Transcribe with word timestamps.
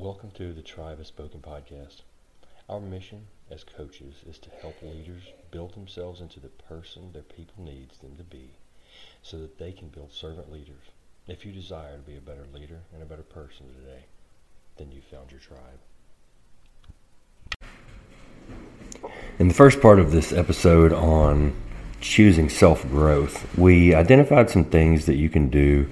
Welcome 0.00 0.30
to 0.36 0.54
the 0.54 0.62
Tribe 0.62 0.96
Has 0.96 1.08
Spoken 1.08 1.40
podcast. 1.40 2.00
Our 2.70 2.80
mission 2.80 3.26
as 3.50 3.64
coaches 3.64 4.14
is 4.26 4.38
to 4.38 4.48
help 4.62 4.80
leaders 4.80 5.24
build 5.50 5.74
themselves 5.74 6.22
into 6.22 6.40
the 6.40 6.48
person 6.48 7.10
their 7.12 7.20
people 7.20 7.62
needs 7.62 7.98
them 7.98 8.16
to 8.16 8.22
be 8.22 8.52
so 9.22 9.36
that 9.36 9.58
they 9.58 9.72
can 9.72 9.88
build 9.88 10.10
servant 10.10 10.50
leaders. 10.50 10.84
If 11.28 11.44
you 11.44 11.52
desire 11.52 11.98
to 11.98 12.02
be 12.02 12.16
a 12.16 12.20
better 12.22 12.46
leader 12.54 12.78
and 12.94 13.02
a 13.02 13.04
better 13.04 13.22
person 13.22 13.66
today, 13.66 14.04
then 14.78 14.90
you 14.90 15.02
found 15.02 15.32
your 15.32 15.40
tribe. 15.40 15.80
In 19.38 19.48
the 19.48 19.54
first 19.54 19.82
part 19.82 19.98
of 19.98 20.12
this 20.12 20.32
episode 20.32 20.94
on 20.94 21.52
choosing 22.00 22.48
self 22.48 22.88
growth, 22.88 23.46
we 23.56 23.94
identified 23.94 24.50
some 24.50 24.64
things 24.64 25.06
that 25.06 25.16
you 25.16 25.28
can 25.28 25.48
do 25.48 25.88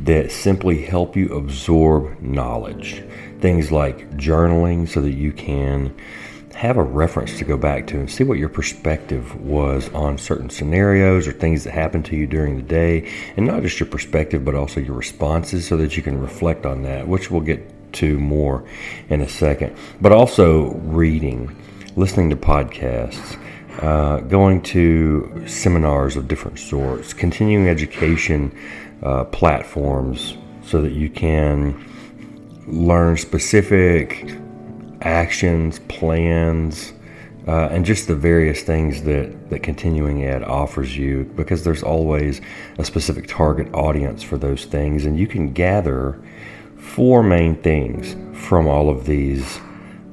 that 0.00 0.32
simply 0.32 0.82
help 0.82 1.16
you 1.16 1.28
absorb 1.34 2.20
knowledge. 2.20 3.02
Things 3.40 3.72
like 3.72 4.10
journaling 4.16 4.88
so 4.88 5.00
that 5.00 5.12
you 5.12 5.32
can 5.32 5.94
have 6.54 6.76
a 6.76 6.82
reference 6.82 7.38
to 7.38 7.44
go 7.44 7.56
back 7.56 7.86
to 7.88 7.98
and 7.98 8.10
see 8.10 8.24
what 8.24 8.38
your 8.38 8.48
perspective 8.48 9.40
was 9.40 9.88
on 9.94 10.18
certain 10.18 10.50
scenarios 10.50 11.26
or 11.26 11.32
things 11.32 11.64
that 11.64 11.72
happened 11.72 12.04
to 12.04 12.16
you 12.16 12.26
during 12.26 12.56
the 12.56 12.62
day. 12.62 13.10
And 13.36 13.46
not 13.46 13.62
just 13.62 13.80
your 13.80 13.88
perspective, 13.88 14.44
but 14.44 14.54
also 14.54 14.80
your 14.80 14.94
responses 14.94 15.66
so 15.66 15.76
that 15.78 15.96
you 15.96 16.02
can 16.02 16.20
reflect 16.20 16.66
on 16.66 16.82
that, 16.82 17.08
which 17.08 17.30
we'll 17.30 17.40
get 17.40 17.92
to 17.94 18.18
more 18.18 18.64
in 19.08 19.20
a 19.20 19.28
second. 19.28 19.76
But 20.00 20.12
also 20.12 20.72
reading, 20.74 21.56
listening 21.96 22.30
to 22.30 22.36
podcasts. 22.36 23.38
Uh, 23.80 24.20
going 24.20 24.60
to 24.60 25.44
seminars 25.46 26.16
of 26.16 26.28
different 26.28 26.58
sorts, 26.58 27.12
continuing 27.14 27.68
education 27.68 28.54
uh, 29.02 29.24
platforms 29.24 30.36
so 30.62 30.80
that 30.82 30.92
you 30.92 31.08
can 31.08 31.74
learn 32.66 33.16
specific 33.16 34.30
actions, 35.00 35.80
plans, 35.88 36.92
uh, 37.48 37.68
and 37.72 37.84
just 37.84 38.06
the 38.06 38.14
various 38.14 38.62
things 38.62 39.02
that, 39.02 39.50
that 39.50 39.62
continuing 39.62 40.22
ed 40.24 40.44
offers 40.44 40.96
you 40.96 41.24
because 41.34 41.64
there's 41.64 41.82
always 41.82 42.40
a 42.78 42.84
specific 42.84 43.26
target 43.26 43.72
audience 43.74 44.22
for 44.22 44.38
those 44.38 44.64
things 44.64 45.04
and 45.04 45.18
you 45.18 45.26
can 45.26 45.52
gather 45.52 46.22
four 46.78 47.22
main 47.22 47.56
things 47.56 48.14
from 48.46 48.68
all 48.68 48.88
of 48.88 49.06
these 49.06 49.58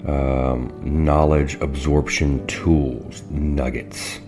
um, 0.08 0.74
knowledge 0.84 1.56
absorption 1.62 2.46
tools 2.48 3.24
nuggets 3.30 4.20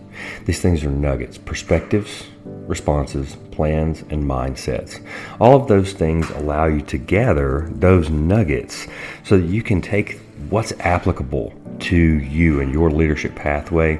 these 0.45 0.61
things 0.61 0.83
are 0.83 0.91
nuggets 0.91 1.37
perspectives 1.37 2.27
responses 2.45 3.35
plans 3.51 4.01
and 4.09 4.23
mindsets 4.23 5.05
all 5.39 5.59
of 5.59 5.67
those 5.67 5.93
things 5.93 6.29
allow 6.31 6.65
you 6.65 6.81
to 6.81 6.97
gather 6.97 7.69
those 7.71 8.09
nuggets 8.09 8.87
so 9.23 9.37
that 9.37 9.47
you 9.47 9.63
can 9.63 9.81
take 9.81 10.19
what's 10.49 10.73
applicable 10.79 11.53
to 11.79 11.95
you 11.95 12.61
and 12.61 12.71
your 12.71 12.89
leadership 12.91 13.35
pathway. 13.35 13.99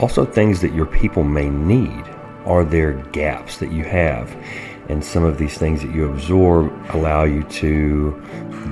Also, 0.00 0.24
things 0.24 0.60
that 0.60 0.74
your 0.74 0.86
people 0.86 1.24
may 1.24 1.48
need. 1.48 2.04
Are 2.44 2.64
there 2.64 2.92
gaps 3.12 3.58
that 3.58 3.72
you 3.72 3.84
have? 3.84 4.36
And 4.88 5.04
some 5.04 5.24
of 5.24 5.38
these 5.38 5.58
things 5.58 5.82
that 5.82 5.94
you 5.94 6.08
absorb 6.08 6.72
allow 6.90 7.24
you 7.24 7.42
to 7.44 8.22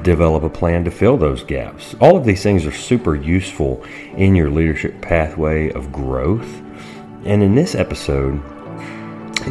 develop 0.02 0.42
a 0.42 0.50
plan 0.50 0.84
to 0.84 0.90
fill 0.90 1.16
those 1.16 1.42
gaps. 1.42 1.94
All 2.00 2.16
of 2.16 2.24
these 2.24 2.42
things 2.42 2.66
are 2.66 2.72
super 2.72 3.14
useful 3.14 3.84
in 4.16 4.34
your 4.34 4.50
leadership 4.50 5.00
pathway 5.00 5.70
of 5.72 5.92
growth. 5.92 6.62
And 7.24 7.42
in 7.42 7.54
this 7.54 7.74
episode, 7.74 8.42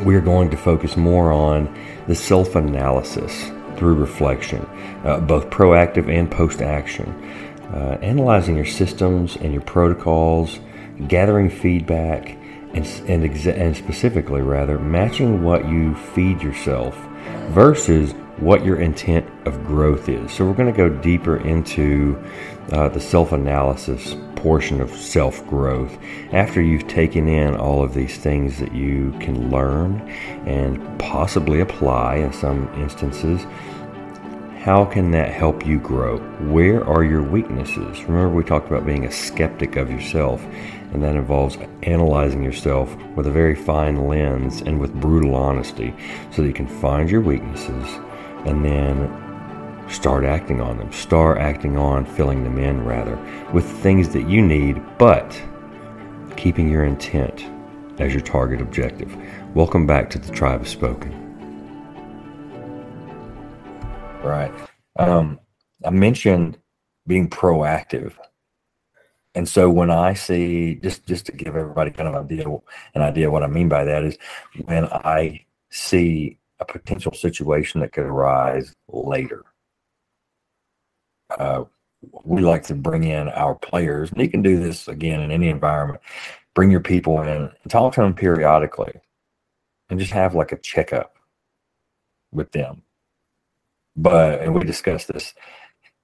we're 0.06 0.22
going 0.22 0.50
to 0.52 0.58
focus 0.58 0.96
more 0.96 1.32
on 1.32 1.74
the 2.08 2.16
self 2.16 2.56
analysis 2.56 3.52
through 3.78 3.96
reflection, 3.96 4.66
uh, 5.04 5.20
both 5.20 5.50
proactive 5.50 6.08
and 6.08 6.30
post 6.30 6.62
action 6.62 7.14
uh, 7.74 7.98
analyzing 8.02 8.56
your 8.56 8.66
systems 8.66 9.36
and 9.38 9.52
your 9.52 9.64
protocols, 9.64 10.60
gathering 11.08 11.50
feedback, 11.50 12.38
and, 12.74 12.86
and, 13.08 13.24
exa- 13.24 13.58
and 13.58 13.76
specifically, 13.76 14.42
rather, 14.42 14.80
matching 14.80 15.44
what 15.44 15.68
you 15.68 15.96
feed 15.96 16.42
yourself 16.42 16.96
versus 17.50 18.14
what 18.38 18.66
your 18.66 18.78
intent 18.78 19.30
of 19.48 19.64
growth 19.66 20.10
is. 20.10 20.32
So, 20.32 20.46
we're 20.46 20.56
going 20.56 20.74
to 20.74 20.78
go 20.78 20.90
deeper 20.90 21.38
into 21.38 22.22
uh, 22.72 22.90
the 22.90 23.00
self 23.00 23.32
analysis 23.32 24.16
portion 24.36 24.82
of 24.82 24.90
self 24.92 25.46
growth 25.48 25.98
after 26.34 26.62
you've 26.62 26.88
taken 26.88 27.28
in 27.28 27.56
all 27.56 27.82
of 27.82 27.94
these 27.94 28.18
things 28.18 28.60
that 28.60 28.74
you 28.74 29.16
can 29.20 29.50
learn 29.50 30.02
and 30.46 31.00
possibly 31.00 31.62
apply 31.62 32.16
in 32.16 32.34
some 32.34 32.68
instances 32.76 33.46
how 34.64 34.86
can 34.86 35.12
that 35.12 35.30
help 35.30 35.66
you 35.66 35.78
grow? 35.78 36.20
Where 36.50 36.88
are 36.88 37.04
your 37.04 37.22
weaknesses? 37.22 38.02
Remember, 38.04 38.30
we 38.30 38.46
talked 38.46 38.70
about 38.70 38.86
being 38.86 39.04
a 39.04 39.12
skeptic 39.12 39.76
of 39.76 39.92
yourself, 39.92 40.42
and 40.94 41.04
that 41.04 41.18
involves 41.18 41.58
analyzing 41.82 42.42
yourself 42.42 42.96
with 43.18 43.28
a 43.28 43.32
very 43.32 43.56
fine 43.56 44.08
lens 44.08 44.62
and 44.62 44.80
with 44.80 44.94
brutal 44.94 45.36
honesty 45.36 45.94
so 46.32 46.42
that 46.42 46.48
you 46.48 46.54
can 46.54 46.68
find 46.80 47.12
your 47.12 47.20
weaknesses 47.20 48.00
and 48.46 48.64
then 48.64 49.12
start 49.90 50.24
acting 50.24 50.62
on 50.62 50.78
them. 50.78 50.94
Start 50.94 51.40
acting 51.40 51.76
on 51.76 52.06
filling 52.06 52.46
them 52.46 52.58
in, 52.58 52.86
rather, 52.86 53.18
with 53.52 53.66
things 53.66 54.14
that 54.14 54.30
you 54.30 54.42
need, 54.42 54.82
but 54.98 55.44
keeping 56.38 56.70
your 56.70 56.86
intent 56.86 57.46
as 58.00 58.14
your 58.14 58.22
target 58.22 58.62
objective. 58.62 59.14
Welcome 59.54 59.86
back 59.86 60.10
to 60.12 60.20
the 60.20 60.32
Tribe 60.32 60.62
Has 60.62 60.70
Spoken. 60.70 61.23
Right. 64.24 64.54
Um, 64.98 65.40
I 65.86 65.90
mentioned 65.90 66.58
being 67.06 67.30
proactive. 67.30 68.14
And 69.36 69.50
so 69.50 69.70
when 69.70 69.90
I 69.90 70.14
see 70.14 70.76
just 70.76 71.06
just 71.06 71.26
to 71.26 71.32
give 71.32 71.56
everybody 71.56 71.92
kind 71.92 72.08
of 72.08 72.16
idea 72.16 72.48
an 72.96 73.02
idea 73.02 73.32
what 73.32 73.44
I 73.44 73.48
mean 73.48 73.68
by 73.68 73.84
that 73.84 74.04
is 74.04 74.18
when 74.66 74.86
I 74.86 75.46
see 75.72 76.38
a 76.60 76.66
potential 76.66 77.14
situation 77.14 77.82
that 77.82 77.92
could 77.92 78.06
arise 78.06 78.74
later. 78.88 79.44
Uh, 81.38 81.64
we 82.24 82.42
like 82.42 82.64
to 82.64 82.76
bring 82.76 83.04
in 83.04 83.30
our 83.30 83.56
players, 83.56 84.12
and 84.12 84.22
you 84.22 84.30
can 84.30 84.42
do 84.42 84.60
this 84.60 84.88
again 84.88 85.22
in 85.22 85.32
any 85.32 85.50
environment. 85.50 86.02
Bring 86.54 86.70
your 86.70 86.82
people 86.82 87.22
in 87.22 87.28
and 87.28 87.52
talk 87.70 87.94
to 87.94 88.02
them 88.02 88.14
periodically, 88.14 88.94
and 89.90 90.00
just 90.00 90.12
have 90.12 90.36
like 90.36 90.52
a 90.52 90.58
checkup 90.58 91.18
with 92.32 92.52
them 92.52 92.84
but 93.96 94.42
and 94.42 94.54
we 94.54 94.64
discussed 94.64 95.08
this. 95.08 95.34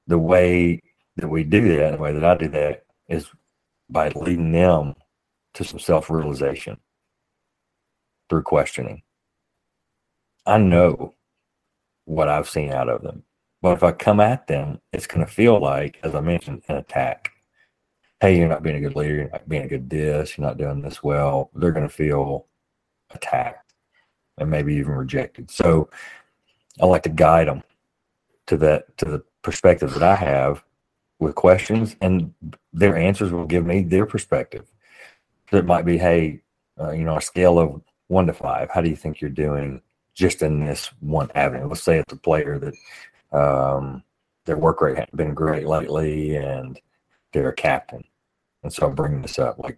The 0.07 0.17
way 0.17 0.81
that 1.17 1.27
we 1.27 1.43
do 1.43 1.75
that, 1.77 1.91
the 1.93 1.97
way 1.97 2.13
that 2.13 2.23
I 2.23 2.35
do 2.35 2.47
that, 2.49 2.85
is 3.07 3.27
by 3.89 4.09
leading 4.09 4.51
them 4.51 4.95
to 5.55 5.63
some 5.63 5.79
self 5.79 6.09
realization 6.09 6.77
through 8.29 8.43
questioning. 8.43 9.01
I 10.45 10.57
know 10.57 11.15
what 12.05 12.29
I've 12.29 12.49
seen 12.49 12.71
out 12.71 12.89
of 12.89 13.03
them. 13.03 13.23
But 13.61 13.73
if 13.73 13.83
I 13.83 13.91
come 13.91 14.19
at 14.19 14.47
them, 14.47 14.79
it's 14.93 15.07
going 15.07 15.25
to 15.25 15.31
feel 15.31 15.59
like, 15.59 15.99
as 16.03 16.15
I 16.15 16.21
mentioned, 16.21 16.63
an 16.69 16.77
attack. 16.77 17.31
Hey, 18.21 18.37
you're 18.37 18.47
not 18.47 18.63
being 18.63 18.77
a 18.77 18.81
good 18.81 18.95
leader. 18.95 19.15
You're 19.15 19.29
not 19.29 19.49
being 19.49 19.63
a 19.63 19.67
good 19.67 19.89
this. 19.89 20.37
You're 20.37 20.47
not 20.47 20.57
doing 20.57 20.81
this 20.81 21.03
well. 21.03 21.51
They're 21.53 21.71
going 21.71 21.87
to 21.87 21.93
feel 21.93 22.47
attacked 23.11 23.73
and 24.37 24.49
maybe 24.49 24.75
even 24.75 24.93
rejected. 24.93 25.51
So 25.51 25.89
I 26.81 26.85
like 26.85 27.03
to 27.03 27.09
guide 27.09 27.47
them 27.47 27.63
to 28.49 28.57
that 28.57 28.97
to 28.97 29.05
the 29.05 29.23
perspective 29.41 29.93
that 29.93 30.03
I 30.03 30.15
have 30.15 30.63
with 31.19 31.35
questions, 31.35 31.95
and 32.01 32.33
their 32.73 32.97
answers 32.97 33.31
will 33.31 33.45
give 33.45 33.65
me 33.65 33.83
their 33.83 34.05
perspective. 34.05 34.65
So 35.49 35.57
it 35.57 35.65
might 35.65 35.85
be, 35.85 35.97
hey, 35.97 36.41
uh, 36.79 36.91
you 36.91 37.03
know, 37.03 37.17
a 37.17 37.21
scale 37.21 37.59
of 37.59 37.81
one 38.07 38.25
to 38.27 38.33
five, 38.33 38.69
how 38.71 38.81
do 38.81 38.89
you 38.89 38.95
think 38.95 39.21
you're 39.21 39.29
doing 39.29 39.81
just 40.13 40.41
in 40.41 40.65
this 40.65 40.87
one 40.99 41.29
avenue? 41.35 41.67
Let's 41.67 41.83
say 41.83 41.99
it's 41.99 42.13
a 42.13 42.17
player 42.17 42.59
that 42.59 43.37
um, 43.37 44.03
their 44.45 44.57
work 44.57 44.81
rate 44.81 44.97
hasn't 44.97 45.15
been 45.15 45.33
great 45.33 45.67
lately, 45.67 46.35
and 46.35 46.79
they're 47.31 47.49
a 47.49 47.53
captain, 47.53 48.03
and 48.63 48.73
so 48.73 48.87
I'm 48.87 48.95
bringing 48.95 49.21
this 49.21 49.37
up, 49.37 49.59
like, 49.59 49.77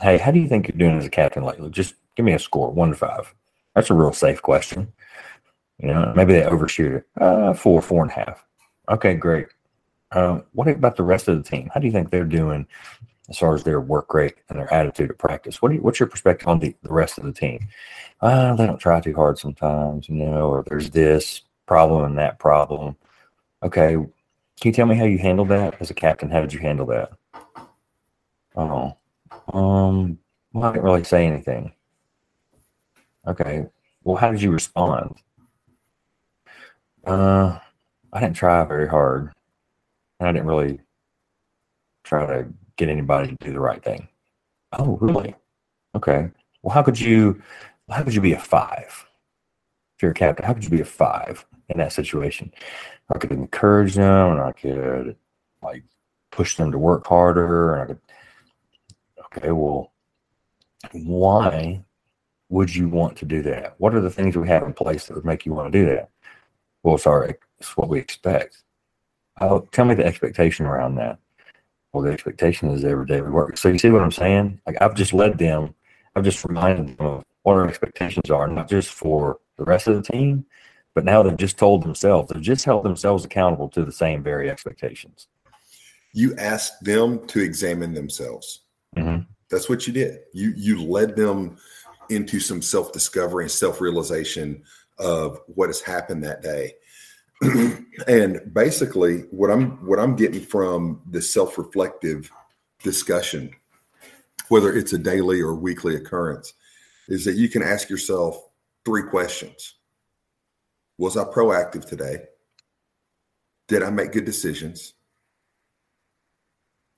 hey, 0.00 0.18
how 0.18 0.32
do 0.32 0.40
you 0.40 0.48
think 0.48 0.66
you're 0.66 0.78
doing 0.78 0.98
as 0.98 1.06
a 1.06 1.10
captain 1.10 1.44
lately? 1.44 1.70
Just 1.70 1.94
give 2.16 2.26
me 2.26 2.32
a 2.32 2.38
score, 2.38 2.72
one 2.72 2.90
to 2.90 2.96
five. 2.96 3.32
That's 3.74 3.90
a 3.90 3.94
real 3.94 4.12
safe 4.12 4.42
question. 4.42 4.92
You 5.78 5.88
know, 5.88 6.12
maybe 6.14 6.32
they 6.32 6.44
overshoot 6.44 6.92
it. 6.92 7.06
Uh, 7.20 7.52
four, 7.52 7.82
four 7.82 8.02
and 8.02 8.10
a 8.10 8.14
half. 8.14 8.44
Okay, 8.88 9.14
great. 9.14 9.48
Uh, 10.12 10.40
what 10.52 10.68
about 10.68 10.96
the 10.96 11.02
rest 11.02 11.28
of 11.28 11.36
the 11.36 11.48
team? 11.48 11.70
How 11.74 11.80
do 11.80 11.86
you 11.86 11.92
think 11.92 12.10
they're 12.10 12.24
doing 12.24 12.66
as 13.28 13.38
far 13.38 13.54
as 13.54 13.64
their 13.64 13.80
work 13.80 14.12
rate 14.14 14.36
and 14.48 14.58
their 14.58 14.72
attitude 14.72 15.10
at 15.10 15.18
practice? 15.18 15.60
What 15.60 15.72
you, 15.72 15.80
what's 15.80 15.98
your 15.98 16.08
perspective 16.08 16.46
on 16.46 16.60
the, 16.60 16.76
the 16.82 16.92
rest 16.92 17.18
of 17.18 17.24
the 17.24 17.32
team? 17.32 17.66
Uh, 18.20 18.54
they 18.54 18.66
don't 18.66 18.78
try 18.78 19.00
too 19.00 19.14
hard 19.14 19.38
sometimes, 19.38 20.08
you 20.08 20.14
know, 20.14 20.48
or 20.48 20.64
there's 20.68 20.90
this 20.90 21.42
problem 21.66 22.04
and 22.04 22.18
that 22.18 22.38
problem. 22.38 22.96
Okay, 23.62 23.94
can 23.94 24.08
you 24.62 24.72
tell 24.72 24.86
me 24.86 24.94
how 24.94 25.04
you 25.04 25.18
handled 25.18 25.48
that 25.48 25.80
as 25.80 25.90
a 25.90 25.94
captain? 25.94 26.30
How 26.30 26.40
did 26.40 26.52
you 26.52 26.60
handle 26.60 26.86
that? 26.86 27.12
Oh, 28.54 28.96
um, 29.52 30.18
well, 30.52 30.64
I 30.64 30.72
didn't 30.72 30.84
really 30.84 31.04
say 31.04 31.26
anything. 31.26 31.72
Okay, 33.26 33.66
well, 34.04 34.16
how 34.16 34.30
did 34.30 34.42
you 34.42 34.52
respond? 34.52 35.16
Uh, 37.06 37.58
I 38.12 38.20
didn't 38.20 38.36
try 38.36 38.64
very 38.64 38.88
hard. 38.88 39.32
and 40.20 40.28
I 40.28 40.32
didn't 40.32 40.46
really 40.46 40.80
try 42.04 42.26
to 42.26 42.46
get 42.76 42.88
anybody 42.88 43.28
to 43.28 43.44
do 43.44 43.52
the 43.52 43.60
right 43.60 43.82
thing. 43.82 44.08
Oh, 44.72 44.96
really? 45.00 45.34
Okay. 45.94 46.30
Well, 46.62 46.74
how 46.74 46.82
could 46.82 46.98
you? 47.00 47.40
How 47.90 48.02
could 48.02 48.14
you 48.14 48.20
be 48.20 48.32
a 48.32 48.38
five? 48.38 49.06
If 49.96 50.02
you're 50.02 50.12
a 50.12 50.14
captain, 50.14 50.44
how 50.46 50.54
could 50.54 50.64
you 50.64 50.70
be 50.70 50.80
a 50.80 50.84
five 50.84 51.44
in 51.68 51.78
that 51.78 51.92
situation? 51.92 52.52
I 53.14 53.18
could 53.18 53.32
encourage 53.32 53.94
them, 53.94 54.32
and 54.32 54.40
I 54.40 54.52
could 54.52 55.16
like 55.62 55.84
push 56.32 56.56
them 56.56 56.72
to 56.72 56.78
work 56.78 57.06
harder, 57.06 57.74
and 57.74 57.82
I 57.82 57.86
could. 57.86 58.00
Okay, 59.36 59.52
well, 59.52 59.92
why 60.92 61.84
would 62.48 62.74
you 62.74 62.88
want 62.88 63.16
to 63.18 63.24
do 63.24 63.42
that? 63.42 63.74
What 63.78 63.94
are 63.94 64.00
the 64.00 64.10
things 64.10 64.36
we 64.36 64.48
have 64.48 64.62
in 64.62 64.72
place 64.72 65.06
that 65.06 65.14
would 65.14 65.24
make 65.24 65.44
you 65.44 65.52
want 65.52 65.72
to 65.72 65.78
do 65.78 65.86
that? 65.86 66.10
Well, 66.84 66.98
sorry, 66.98 67.34
it's 67.58 67.76
what 67.76 67.88
we 67.88 67.98
expect. 67.98 68.62
Oh, 69.40 69.66
tell 69.72 69.86
me 69.86 69.94
the 69.94 70.04
expectation 70.04 70.66
around 70.66 70.94
that. 70.96 71.18
Well, 71.92 72.04
the 72.04 72.12
expectation 72.12 72.70
is 72.70 72.84
every 72.84 73.06
day 73.06 73.20
we 73.20 73.30
work. 73.30 73.56
So 73.56 73.68
you 73.68 73.78
see 73.78 73.90
what 73.90 74.02
I'm 74.02 74.12
saying? 74.12 74.60
Like 74.66 74.76
I've 74.80 74.94
just 74.94 75.12
led 75.12 75.38
them, 75.38 75.74
I've 76.14 76.24
just 76.24 76.44
reminded 76.44 76.98
them 76.98 77.06
of 77.06 77.24
what 77.42 77.54
our 77.54 77.66
expectations 77.66 78.30
are, 78.30 78.46
not 78.46 78.68
just 78.68 78.90
for 78.90 79.38
the 79.56 79.64
rest 79.64 79.88
of 79.88 79.96
the 79.96 80.12
team, 80.12 80.44
but 80.94 81.04
now 81.04 81.22
they've 81.22 81.36
just 81.36 81.56
told 81.56 81.82
themselves, 81.82 82.30
they've 82.30 82.42
just 82.42 82.64
held 82.64 82.84
themselves 82.84 83.24
accountable 83.24 83.68
to 83.70 83.84
the 83.84 83.92
same 83.92 84.22
very 84.22 84.50
expectations. 84.50 85.28
You 86.12 86.36
asked 86.36 86.84
them 86.84 87.26
to 87.28 87.40
examine 87.40 87.94
themselves. 87.94 88.60
Mm-hmm. 88.96 89.22
That's 89.50 89.68
what 89.68 89.86
you 89.86 89.92
did. 89.92 90.20
You 90.32 90.52
you 90.54 90.82
led 90.82 91.16
them 91.16 91.56
into 92.10 92.40
some 92.40 92.60
self 92.60 92.92
discovery 92.92 93.44
and 93.44 93.50
self 93.50 93.80
realization 93.80 94.62
of 94.98 95.40
what 95.46 95.68
has 95.68 95.80
happened 95.80 96.24
that 96.24 96.42
day. 96.42 96.74
and 98.06 98.40
basically, 98.52 99.20
what 99.30 99.50
I'm 99.50 99.84
what 99.86 99.98
I'm 99.98 100.16
getting 100.16 100.40
from 100.40 101.02
the 101.10 101.20
self 101.20 101.58
reflective 101.58 102.30
discussion, 102.82 103.50
whether 104.48 104.74
it's 104.74 104.92
a 104.92 104.98
daily 104.98 105.40
or 105.40 105.54
weekly 105.54 105.96
occurrence, 105.96 106.54
is 107.08 107.24
that 107.24 107.34
you 107.34 107.48
can 107.48 107.62
ask 107.62 107.90
yourself 107.90 108.40
three 108.84 109.02
questions. 109.02 109.74
Was 110.98 111.16
I 111.16 111.24
proactive 111.24 111.86
today? 111.86 112.22
Did 113.66 113.82
I 113.82 113.90
make 113.90 114.12
good 114.12 114.24
decisions? 114.24 114.94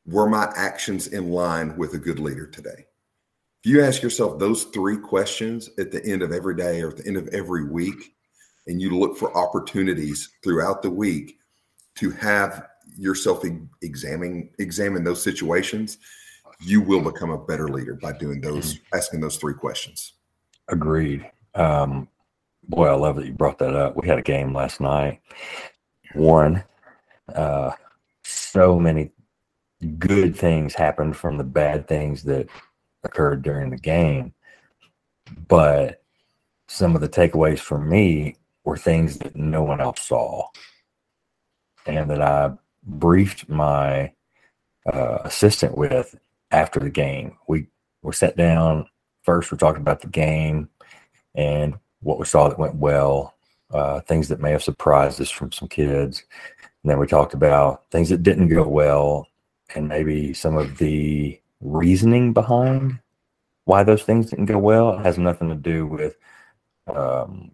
Were 0.04 0.28
my 0.28 0.52
actions 0.54 1.08
in 1.08 1.30
line 1.30 1.76
with 1.76 1.94
a 1.94 1.98
good 1.98 2.18
leader 2.18 2.46
today? 2.46 2.86
If 3.66 3.72
you 3.72 3.82
ask 3.82 4.00
yourself 4.00 4.38
those 4.38 4.62
three 4.66 4.96
questions 4.96 5.70
at 5.76 5.90
the 5.90 6.00
end 6.06 6.22
of 6.22 6.30
every 6.30 6.54
day 6.54 6.82
or 6.82 6.90
at 6.90 6.98
the 6.98 7.06
end 7.08 7.16
of 7.16 7.26
every 7.34 7.64
week, 7.64 8.14
and 8.68 8.80
you 8.80 8.96
look 8.96 9.16
for 9.18 9.36
opportunities 9.36 10.30
throughout 10.44 10.82
the 10.82 10.90
week 10.90 11.38
to 11.96 12.12
have 12.12 12.68
yourself 12.96 13.42
examine 13.82 14.50
examine 14.60 15.02
those 15.02 15.20
situations, 15.20 15.98
you 16.60 16.80
will 16.80 17.00
become 17.00 17.30
a 17.30 17.44
better 17.44 17.66
leader 17.66 17.94
by 17.94 18.12
doing 18.12 18.40
those 18.40 18.74
mm-hmm. 18.74 18.96
asking 18.96 19.18
those 19.18 19.36
three 19.36 19.54
questions. 19.54 20.12
Agreed. 20.68 21.28
Um, 21.56 22.06
boy, 22.68 22.86
I 22.86 22.94
love 22.94 23.16
that 23.16 23.26
you 23.26 23.32
brought 23.32 23.58
that 23.58 23.74
up. 23.74 23.96
We 23.96 24.06
had 24.06 24.20
a 24.20 24.22
game 24.22 24.54
last 24.54 24.80
night. 24.80 25.20
One, 26.14 26.62
uh, 27.34 27.72
so 28.22 28.78
many 28.78 29.10
good 29.98 30.36
things 30.36 30.72
happened 30.72 31.16
from 31.16 31.36
the 31.36 31.42
bad 31.42 31.88
things 31.88 32.22
that 32.22 32.48
occurred 33.06 33.42
during 33.42 33.70
the 33.70 33.78
game. 33.78 34.34
But 35.48 36.02
some 36.68 36.94
of 36.94 37.00
the 37.00 37.08
takeaways 37.08 37.58
for 37.58 37.78
me 37.78 38.36
were 38.64 38.76
things 38.76 39.18
that 39.18 39.36
no 39.36 39.62
one 39.62 39.80
else 39.80 40.02
saw. 40.02 40.48
And 41.86 42.10
that 42.10 42.20
I 42.20 42.52
briefed 42.84 43.48
my 43.48 44.12
uh, 44.92 45.18
assistant 45.24 45.76
with 45.76 46.14
after 46.50 46.80
the 46.80 46.90
game. 46.90 47.36
We 47.48 47.68
were 48.02 48.12
sat 48.12 48.36
down. 48.36 48.88
First, 49.22 49.50
we 49.50 49.58
talked 49.58 49.78
about 49.78 50.00
the 50.00 50.08
game 50.08 50.68
and 51.34 51.74
what 52.00 52.18
we 52.18 52.24
saw 52.24 52.48
that 52.48 52.58
went 52.58 52.76
well, 52.76 53.34
uh, 53.72 54.00
things 54.00 54.28
that 54.28 54.40
may 54.40 54.52
have 54.52 54.62
surprised 54.62 55.20
us 55.20 55.30
from 55.30 55.52
some 55.52 55.68
kids. 55.68 56.24
And 56.82 56.90
then 56.90 56.98
we 56.98 57.06
talked 57.06 57.34
about 57.34 57.90
things 57.90 58.08
that 58.10 58.22
didn't 58.22 58.48
go 58.48 58.66
well 58.66 59.26
and 59.74 59.88
maybe 59.88 60.32
some 60.32 60.56
of 60.56 60.78
the 60.78 61.40
reasoning 61.60 62.32
behind 62.32 63.00
why 63.64 63.82
those 63.82 64.02
things 64.02 64.30
didn't 64.30 64.46
go 64.46 64.58
well. 64.58 64.98
It 64.98 65.04
has 65.04 65.18
nothing 65.18 65.48
to 65.48 65.54
do 65.54 65.86
with 65.86 66.16
um, 66.86 67.52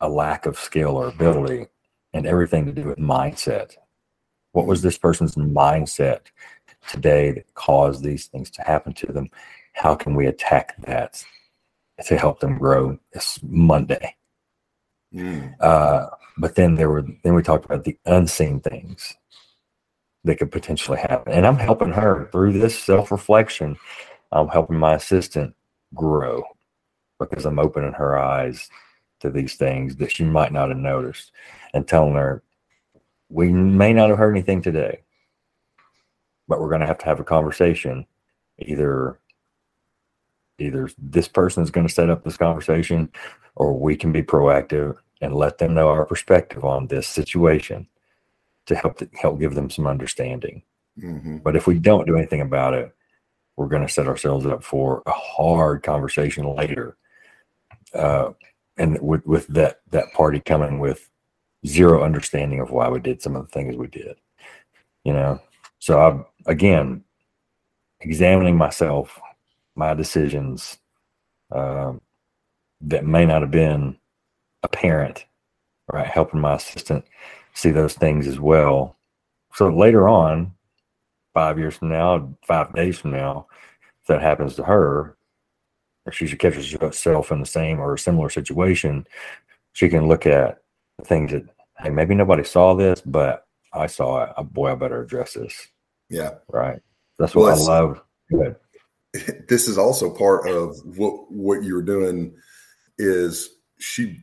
a 0.00 0.08
lack 0.08 0.46
of 0.46 0.58
skill 0.58 0.96
or 0.96 1.08
ability 1.08 1.66
and 2.12 2.26
everything 2.26 2.66
to 2.66 2.72
do 2.72 2.84
with 2.84 2.98
mindset. 2.98 3.76
What 4.52 4.66
was 4.66 4.82
this 4.82 4.98
person's 4.98 5.36
mindset 5.36 6.20
today 6.88 7.32
that 7.32 7.54
caused 7.54 8.02
these 8.02 8.26
things 8.26 8.50
to 8.52 8.62
happen 8.62 8.92
to 8.94 9.12
them? 9.12 9.30
How 9.74 9.94
can 9.94 10.14
we 10.14 10.26
attack 10.26 10.74
that 10.84 11.24
to 12.06 12.16
help 12.16 12.40
them 12.40 12.58
grow 12.58 12.98
this 13.12 13.38
Monday? 13.42 14.16
Mm. 15.14 15.54
Uh, 15.60 16.08
but 16.38 16.54
then 16.54 16.74
there 16.74 16.90
were 16.90 17.04
then 17.22 17.34
we 17.34 17.42
talked 17.42 17.64
about 17.64 17.84
the 17.84 17.98
unseen 18.06 18.60
things 18.60 19.16
that 20.26 20.38
could 20.38 20.50
potentially 20.50 20.98
happen. 20.98 21.32
And 21.32 21.46
I'm 21.46 21.56
helping 21.56 21.92
her 21.92 22.28
through 22.32 22.52
this 22.54 22.76
self-reflection. 22.78 23.76
I'm 24.32 24.48
helping 24.48 24.76
my 24.76 24.94
assistant 24.94 25.54
grow 25.94 26.42
because 27.20 27.46
I'm 27.46 27.60
opening 27.60 27.92
her 27.92 28.18
eyes 28.18 28.68
to 29.20 29.30
these 29.30 29.54
things 29.54 29.96
that 29.96 30.10
she 30.10 30.24
might 30.24 30.52
not 30.52 30.68
have 30.68 30.78
noticed 30.78 31.30
and 31.72 31.86
telling 31.86 32.14
her, 32.14 32.42
we 33.28 33.52
may 33.52 33.92
not 33.92 34.10
have 34.10 34.18
heard 34.18 34.32
anything 34.32 34.62
today, 34.62 35.02
but 36.48 36.60
we're 36.60 36.68
going 36.68 36.80
to 36.80 36.86
have 36.88 36.98
to 36.98 37.06
have 37.06 37.20
a 37.20 37.24
conversation. 37.24 38.04
Either 38.58 39.20
either 40.58 40.88
this 40.98 41.28
person 41.28 41.62
is 41.62 41.70
going 41.70 41.86
to 41.86 41.92
set 41.92 42.10
up 42.10 42.24
this 42.24 42.36
conversation 42.38 43.10
or 43.54 43.78
we 43.78 43.94
can 43.94 44.10
be 44.10 44.22
proactive 44.22 44.96
and 45.20 45.36
let 45.36 45.58
them 45.58 45.74
know 45.74 45.88
our 45.88 46.06
perspective 46.06 46.64
on 46.64 46.86
this 46.86 47.06
situation 47.06 47.86
to 48.66 48.74
help 48.74 48.98
to 48.98 49.08
help 49.14 49.38
give 49.40 49.54
them 49.54 49.70
some 49.70 49.86
understanding. 49.86 50.62
Mm-hmm. 51.00 51.38
But 51.38 51.56
if 51.56 51.66
we 51.66 51.78
don't 51.78 52.06
do 52.06 52.16
anything 52.16 52.40
about 52.40 52.74
it, 52.74 52.94
we're 53.56 53.68
going 53.68 53.86
to 53.86 53.92
set 53.92 54.06
ourselves 54.06 54.46
up 54.46 54.62
for 54.62 55.02
a 55.06 55.12
hard 55.12 55.82
conversation 55.82 56.54
later. 56.54 56.96
Uh, 57.94 58.30
and 58.76 59.00
with, 59.00 59.24
with 59.26 59.46
that 59.48 59.80
that 59.90 60.12
party 60.12 60.40
coming 60.40 60.78
with 60.78 61.08
zero 61.66 62.02
understanding 62.02 62.60
of 62.60 62.70
why 62.70 62.88
we 62.88 63.00
did 63.00 63.22
some 63.22 63.34
of 63.36 63.46
the 63.46 63.52
things 63.52 63.76
we 63.76 63.86
did, 63.86 64.16
you 65.04 65.12
know. 65.12 65.40
So 65.78 66.00
I'm 66.00 66.26
again 66.46 67.04
examining 68.00 68.56
myself, 68.56 69.18
my 69.74 69.94
decisions 69.94 70.78
um, 71.52 72.00
that 72.82 73.06
may 73.06 73.24
not 73.24 73.42
have 73.42 73.50
been 73.50 73.96
apparent, 74.62 75.24
right? 75.90 76.06
Helping 76.06 76.40
my 76.40 76.54
assistant 76.54 77.04
see 77.56 77.70
those 77.70 77.94
things 77.94 78.28
as 78.28 78.38
well. 78.38 78.96
So 79.54 79.68
later 79.70 80.08
on, 80.08 80.52
five 81.32 81.58
years 81.58 81.76
from 81.76 81.88
now, 81.88 82.36
five 82.46 82.72
days 82.74 82.98
from 82.98 83.12
now, 83.12 83.46
if 84.02 84.08
that 84.08 84.20
happens 84.20 84.54
to 84.56 84.62
her, 84.64 85.16
or 86.04 86.12
she 86.12 86.26
should 86.26 86.38
catch 86.38 86.54
herself 86.54 87.32
in 87.32 87.40
the 87.40 87.46
same 87.46 87.80
or 87.80 87.94
a 87.94 87.98
similar 87.98 88.28
situation, 88.28 89.06
she 89.72 89.88
can 89.88 90.06
look 90.06 90.26
at 90.26 90.58
things 91.04 91.32
that, 91.32 91.44
hey, 91.78 91.88
maybe 91.88 92.14
nobody 92.14 92.44
saw 92.44 92.74
this, 92.74 93.00
but 93.00 93.46
I 93.72 93.86
saw 93.86 94.24
it. 94.24 94.30
Oh, 94.36 94.44
boy, 94.44 94.72
I 94.72 94.74
better 94.74 95.02
address 95.02 95.32
this. 95.32 95.68
Yeah. 96.10 96.34
Right. 96.48 96.80
That's 97.18 97.34
what 97.34 97.44
well, 97.44 97.70
I 97.70 97.80
love. 97.80 98.02
Good. 98.30 98.56
This 99.48 99.66
is 99.66 99.78
also 99.78 100.10
part 100.10 100.46
of 100.46 100.76
what 100.98 101.32
what 101.32 101.62
you 101.62 101.72
were 101.72 101.82
doing 101.82 102.34
is 102.98 103.48
she 103.78 104.18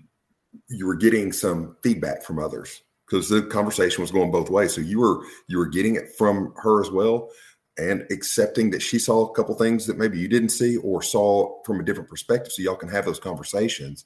you 0.67 0.85
were 0.85 0.93
getting 0.93 1.31
some 1.31 1.77
feedback 1.81 2.21
from 2.21 2.37
others 2.37 2.83
because 3.13 3.29
the 3.29 3.43
conversation 3.43 4.01
was 4.01 4.09
going 4.09 4.31
both 4.31 4.49
ways. 4.49 4.73
So 4.73 4.81
you 4.81 4.99
were 4.99 5.23
you 5.47 5.59
were 5.59 5.67
getting 5.67 5.95
it 5.95 6.15
from 6.17 6.51
her 6.57 6.81
as 6.81 6.89
well, 6.89 7.29
and 7.77 8.07
accepting 8.09 8.71
that 8.71 8.81
she 8.81 8.97
saw 8.97 9.27
a 9.27 9.33
couple 9.35 9.53
things 9.53 9.85
that 9.85 9.99
maybe 9.99 10.17
you 10.17 10.27
didn't 10.27 10.49
see 10.49 10.77
or 10.77 11.03
saw 11.03 11.61
from 11.63 11.79
a 11.79 11.83
different 11.83 12.09
perspective, 12.09 12.51
so 12.51 12.63
y'all 12.63 12.75
can 12.75 12.89
have 12.89 13.05
those 13.05 13.19
conversations. 13.19 14.05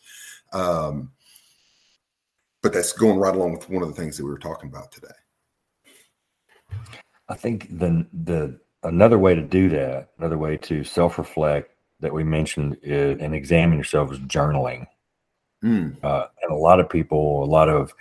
Um, 0.51 1.11
but 2.61 2.73
that's 2.73 2.91
going 2.91 3.17
right 3.17 3.33
along 3.33 3.53
with 3.53 3.69
one 3.69 3.81
of 3.81 3.87
the 3.87 3.95
things 3.95 4.17
that 4.17 4.25
we 4.25 4.29
were 4.29 4.39
talking 4.39 4.69
about 4.69 4.91
today. 4.91 5.07
I 7.29 7.35
think 7.35 7.79
the 7.79 8.05
the 8.11 8.59
another 8.83 9.17
way 9.17 9.35
to 9.35 9.41
do 9.41 9.69
that, 9.69 10.09
another 10.17 10.37
way 10.37 10.57
to 10.57 10.83
self 10.83 11.17
reflect 11.17 11.71
that 12.01 12.13
we 12.13 12.25
mentioned 12.25 12.75
is, 12.83 13.17
and 13.21 13.33
examine 13.33 13.77
yourself 13.77 14.11
is 14.11 14.19
journaling. 14.19 14.85
Mm. 15.63 15.95
Uh, 16.03 16.27
and 16.41 16.51
a 16.51 16.55
lot 16.55 16.81
of 16.81 16.89
people, 16.89 17.43
a 17.43 17.45
lot 17.45 17.69
of 17.69 17.93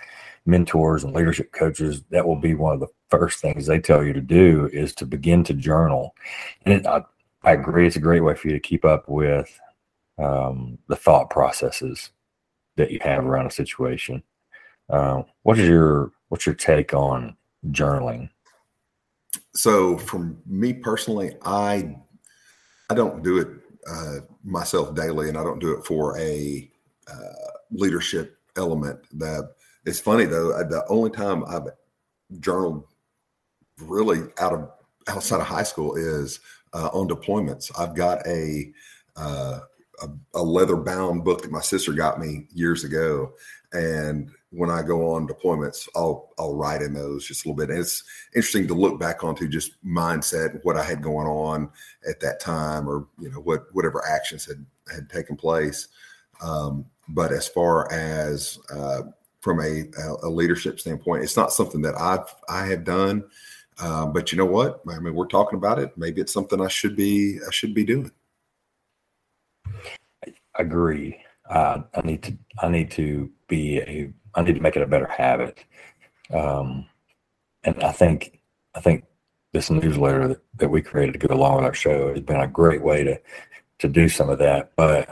mentors 0.47 1.05
and 1.05 1.15
leadership 1.15 1.53
coaches, 1.53 2.03
that 2.11 2.27
will 2.27 2.37
be 2.37 2.55
one 2.55 2.75
of 2.75 2.81
the 2.81 2.89
first 3.11 3.41
things 3.41 3.67
they 3.67 3.79
tell 3.79 4.05
you 4.05 4.13
to 4.13 4.21
do 4.21 4.69
is 4.73 4.95
to 4.95 5.07
begin 5.07 5.45
to 5.45 5.55
journal. 5.55 6.15
And 6.65 6.75
it, 6.75 6.87
I, 6.87 7.03
I, 7.43 7.53
agree, 7.53 7.87
it's 7.87 7.97
a 7.97 8.01
great 8.01 8.21
way 8.21 8.35
for 8.35 8.49
you 8.49 8.55
to 8.55 8.61
keep 8.61 8.85
up 8.85 9.09
with 9.09 9.59
um, 10.19 10.79
the 10.89 10.97
thought 10.97 11.31
processes 11.31 12.11
that 12.77 12.91
you 12.91 12.99
have 13.03 13.25
around 13.25 13.47
a 13.47 13.51
situation. 13.51 14.23
Uh, 14.89 15.23
what 15.43 15.59
is 15.59 15.69
your 15.69 16.13
what's 16.29 16.47
your 16.47 16.55
take 16.55 16.95
on 16.95 17.37
journaling? 17.69 18.29
so 19.57 19.97
from 19.99 20.39
me 20.47 20.73
personally, 20.73 21.35
I 21.45 21.97
I 22.91 22.95
don't 22.95 23.23
do 23.23 23.39
it 23.39 23.49
uh, 23.91 24.19
myself 24.45 24.95
daily, 24.95 25.29
and 25.29 25.37
I 25.37 25.43
don't 25.43 25.59
do 25.59 25.73
it 25.73 25.85
for 25.85 26.17
a 26.19 26.71
uh, 27.11 27.51
leadership 27.71 28.39
element. 28.57 29.01
That 29.19 29.55
it's 29.87 30.01
funny 30.01 30.25
though. 30.25 30.49
The 30.65 30.85
only 30.89 31.11
time 31.11 31.45
I've 31.47 31.69
journaled 32.41 32.85
really 33.81 34.23
out 34.39 34.53
of 34.53 34.71
outside 35.09 35.41
of 35.41 35.47
high 35.47 35.63
school 35.63 35.95
is 35.95 36.41
uh, 36.73 36.91
on 36.93 37.09
deployments. 37.09 37.71
I've 37.79 37.95
got 37.95 38.27
a, 38.27 38.73
uh, 39.15 39.61
a, 40.03 40.09
a 40.35 40.43
leather 40.43 40.77
bound 40.77 41.25
book 41.25 41.43
that 41.43 41.53
my 41.53 41.61
sister 41.61 41.93
got 41.93 42.21
me 42.21 42.49
years 42.53 42.83
ago, 42.83 43.33
and 43.73 44.31
when 44.51 44.71
I 44.71 44.83
go 44.83 45.15
on 45.15 45.29
deployments, 45.29 45.89
I'll 45.95 46.31
I'll 46.39 46.57
write 46.57 46.83
in 46.83 46.93
those 46.93 47.27
just 47.27 47.45
a 47.45 47.49
little 47.49 47.57
bit. 47.57 47.71
And 47.71 47.79
it's 47.79 48.03
interesting 48.35 48.67
to 48.69 48.75
look 48.75 48.99
back 48.99 49.23
onto 49.23 49.47
just 49.49 49.73
mindset, 49.85 50.61
what 50.65 50.77
I 50.77 50.83
had 50.83 51.01
going 51.03 51.29
on 51.29 51.71
at 52.09 52.21
that 52.21 52.41
time, 52.41 52.89
or 52.89 53.07
you 53.19 53.31
know 53.31 53.41
what 53.41 53.67
whatever 53.73 54.03
actions 54.07 54.45
had 54.45 54.67
had 54.93 55.09
taken 55.09 55.37
place. 55.37 55.89
Um, 56.43 56.87
but 57.09 57.33
as 57.33 57.47
far 57.47 57.91
as 57.93 58.59
uh, 58.71 59.03
from 59.47 59.61
a, 59.61 59.85
a, 60.25 60.29
leadership 60.29 60.81
standpoint, 60.81 61.23
it's 61.23 61.37
not 61.37 61.53
something 61.53 61.81
that 61.81 61.95
I've 61.95 62.35
I 62.49 62.67
have 62.67 62.83
done. 62.83 63.23
Uh, 63.79 64.05
but 64.05 64.33
you 64.33 64.39
know 64.39 64.45
what? 64.45 64.81
I 64.91 64.99
mean, 64.99 65.15
we're 65.15 65.29
talking 65.29 65.57
about 65.57 65.79
it. 65.79 65.97
Maybe 65.97 66.21
it's 66.21 66.33
something 66.33 66.61
I 66.61 66.67
should 66.67 66.97
be 66.97 67.39
I 67.47 67.53
should 67.53 67.73
be 67.73 67.85
doing. 67.85 68.11
I 69.65 70.33
agree. 70.59 71.21
Uh, 71.49 71.83
I 71.95 72.01
need 72.01 72.25
to 72.25 72.37
I 72.59 72.69
need 72.69 72.91
to 72.93 73.31
be 73.47 73.79
a 73.79 74.13
I 74.35 74.43
need 74.43 74.57
to 74.57 74.61
make 74.61 74.75
it 74.75 74.83
a 74.83 74.87
better 74.89 75.07
habit. 75.07 75.63
Um, 76.35 76.89
and 77.63 77.81
I 77.85 77.93
think 77.93 78.41
I 78.75 78.81
think 78.81 79.05
this 79.53 79.71
newsletter 79.71 80.27
that, 80.27 80.43
that 80.57 80.71
we 80.71 80.83
created 80.83 81.21
to 81.21 81.25
go 81.29 81.33
along 81.33 81.59
with 81.59 81.67
our 81.67 81.75
show 81.75 82.13
has 82.13 82.21
been 82.21 82.41
a 82.41 82.49
great 82.49 82.83
way 82.83 83.05
to 83.05 83.21
to 83.79 83.87
do 83.87 84.09
some 84.09 84.29
of 84.29 84.41
that. 84.41 84.73
But 84.75 85.09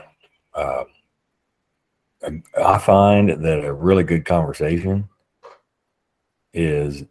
uh, 0.54 0.82
I 2.62 2.78
find 2.78 3.30
that 3.30 3.64
a 3.64 3.72
really 3.72 4.04
good 4.04 4.24
conversation 4.24 5.08
is 6.52 7.04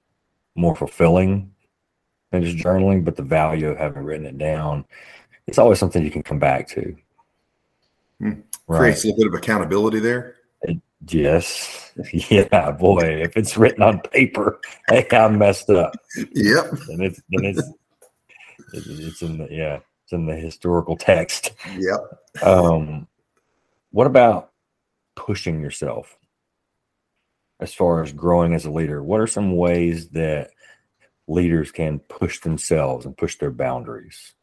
more 0.56 0.76
fulfilling 0.76 1.52
than 2.32 2.44
just 2.44 2.58
journaling, 2.58 3.04
but 3.06 3.16
the 3.16 3.24
value 3.24 3.70
of 3.70 3.78
having 3.78 4.04
written 4.04 4.26
it 4.26 4.38
down, 4.38 4.86
it's 5.48 5.58
always 5.58 5.80
something 5.80 6.04
you 6.04 6.12
can 6.12 6.24
come 6.24 6.40
back 6.40 6.68
to. 6.70 6.96
Hmm. 8.20 8.32
Right. 8.68 8.80
Creates 8.80 9.04
a 9.04 9.08
little 9.08 9.24
bit 9.24 9.28
of 9.28 9.34
accountability 9.36 10.00
there. 10.00 10.36
It, 10.64 10.82
yes. 11.08 11.80
Yeah, 12.12 12.72
boy. 12.72 13.22
If 13.22 13.38
it's 13.38 13.56
written 13.56 13.84
on 13.84 14.00
paper, 14.00 14.60
hey, 14.90 15.06
I 15.12 15.28
messed 15.28 15.70
up. 15.70 15.94
Yep. 16.34 16.72
And 16.90 17.04
it's 17.04 17.22
and 17.32 17.46
it's 17.46 17.62
it's 18.74 19.22
in 19.22 19.38
the 19.38 19.48
yeah, 19.52 19.78
it's 20.04 20.12
in 20.12 20.26
the 20.26 20.36
historical 20.36 20.98
text. 20.98 21.52
Yep. 21.78 22.44
Um 22.44 23.08
what 23.92 24.08
about 24.08 24.53
pushing 25.16 25.62
yourself 25.62 26.18
as 27.60 27.74
far 27.74 28.04
as 28.04 28.12
growing 28.12 28.54
as 28.54 28.66
a 28.66 28.72
leader? 28.72 29.04
What 29.04 29.20
are 29.20 29.28
some 29.28 29.56
ways 29.56 30.10
that 30.10 30.52
leaders 31.28 31.72
can 31.72 32.00
push 32.00 32.40
themselves 32.42 33.06
and 33.06 33.18
push 33.18 33.38
their 33.38 33.52
boundaries? 33.52 34.34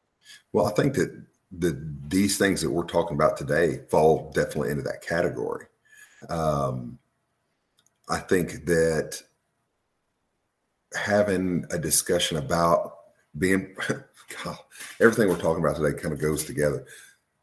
Well, 0.53 0.67
I 0.67 0.73
think 0.73 0.95
that 0.95 1.25
the 1.53 1.81
these 2.07 2.39
things 2.39 2.61
that 2.63 2.71
we're 2.71 2.85
talking 2.85 3.17
about 3.17 3.37
today 3.37 3.81
fall 3.91 4.31
definitely 4.35 4.71
into 4.71 4.83
that 4.83 5.03
category. 5.03 5.67
Um, 6.29 6.99
I 8.09 8.19
think 8.19 8.67
that 8.67 9.23
having 10.95 11.65
a 11.71 11.79
discussion 11.79 12.37
about 12.37 12.95
being 13.39 13.75
God, 14.45 14.59
everything 15.01 15.29
we're 15.29 15.39
talking 15.39 15.65
about 15.65 15.77
today 15.77 16.01
kind 16.01 16.13
of 16.13 16.21
goes 16.21 16.45
together. 16.45 16.85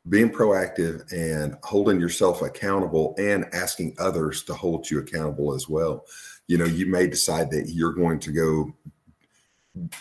Being 0.10 0.30
proactive 0.30 1.12
and 1.12 1.58
holding 1.64 2.00
yourself 2.00 2.42
accountable 2.42 3.16
and 3.18 3.46
asking 3.54 3.96
others 4.00 4.44
to 4.44 4.54
hold 4.54 4.90
you 4.90 5.00
accountable 5.00 5.54
as 5.54 5.68
well. 5.68 6.06
You 6.48 6.58
know, 6.58 6.66
you 6.66 6.86
may 6.86 7.08
decide 7.08 7.52
that 7.52 7.70
you're 7.70 7.94
going 7.94 8.20
to 8.20 8.32
go, 8.32 8.74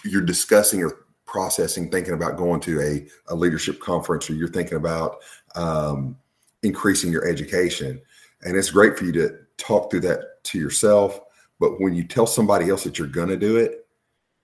you're 0.05 0.23
discussing 0.23 0.85
or 0.85 1.07
processing, 1.25 1.91
thinking 1.91 2.15
about 2.15 2.37
going 2.37 2.61
to 2.61 2.81
a, 2.81 3.07
a 3.33 3.35
leadership 3.35 3.81
conference, 3.81 4.31
or 4.31 4.35
you're 4.35 4.49
thinking 4.49 4.77
about 4.77 5.19
um, 5.57 6.17
increasing 6.63 7.11
your 7.11 7.27
education. 7.27 8.01
And 8.43 8.57
it's 8.57 8.71
great 8.71 8.97
for 8.97 9.05
you 9.05 9.13
to 9.13 9.37
talk 9.59 9.91
through 9.91 10.01
that 10.01 10.45
to 10.45 10.59
yourself. 10.59 11.21
But 11.59 11.81
when 11.81 11.95
you 11.95 12.05
tell 12.05 12.27
somebody 12.27 12.71
else 12.71 12.85
that 12.85 12.99
you're 12.99 13.09
going 13.09 13.29
to 13.29 13.37
do 13.37 13.57
it, 13.57 13.87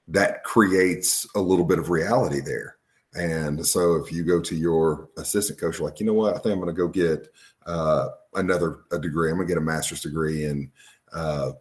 that 0.08 0.42
creates 0.44 1.26
a 1.36 1.40
little 1.40 1.64
bit 1.64 1.78
of 1.78 1.90
reality 1.90 2.40
there. 2.40 2.76
And 3.14 3.64
so 3.66 3.96
if 3.96 4.10
you 4.10 4.24
go 4.24 4.40
to 4.40 4.56
your 4.56 5.08
assistant 5.18 5.60
coach, 5.60 5.80
like, 5.80 6.00
you 6.00 6.06
know 6.06 6.14
what, 6.14 6.34
I 6.34 6.38
think 6.38 6.52
I'm 6.52 6.60
going 6.60 6.74
to 6.74 6.78
go 6.78 6.88
get 6.88 7.28
uh, 7.66 8.08
another 8.34 8.80
a 8.90 8.98
degree. 8.98 9.30
I'm 9.30 9.36
going 9.36 9.46
to 9.46 9.54
get 9.54 9.58
a 9.58 9.64
master's 9.64 10.00
degree 10.00 10.46
in 10.46 10.70
uh, 11.12 11.52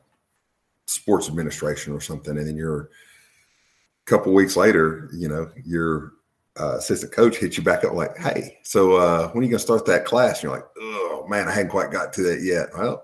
sports 0.86 1.28
administration 1.28 1.94
or 1.94 2.00
something. 2.00 2.38
And 2.38 2.48
then 2.48 2.56
you're 2.56 2.84
a 2.84 2.90
couple 4.06 4.34
weeks 4.34 4.56
later, 4.56 5.10
you 5.14 5.28
know, 5.28 5.52
your 5.66 6.14
uh, 6.60 6.78
assistant 6.78 7.12
coach 7.12 7.38
hits 7.38 7.58
you 7.58 7.64
back 7.64 7.84
up 7.84 7.94
like, 7.94 8.18
hey, 8.18 8.58
so 8.64 8.94
uh, 8.94 9.30
when 9.30 9.42
are 9.42 9.46
you 9.46 9.50
going 9.50 9.60
to 9.60 9.60
start 9.60 9.86
that 9.86 10.06
class? 10.06 10.38
And 10.38 10.44
you're 10.44 10.54
like, 10.54 10.68
oh 10.80 11.26
man, 11.28 11.48
I 11.48 11.52
hadn't 11.52 11.72
quite 11.72 11.92
got 11.92 12.14
to 12.14 12.24
that 12.24 12.42
yet. 12.42 12.70
Well, 12.78 13.04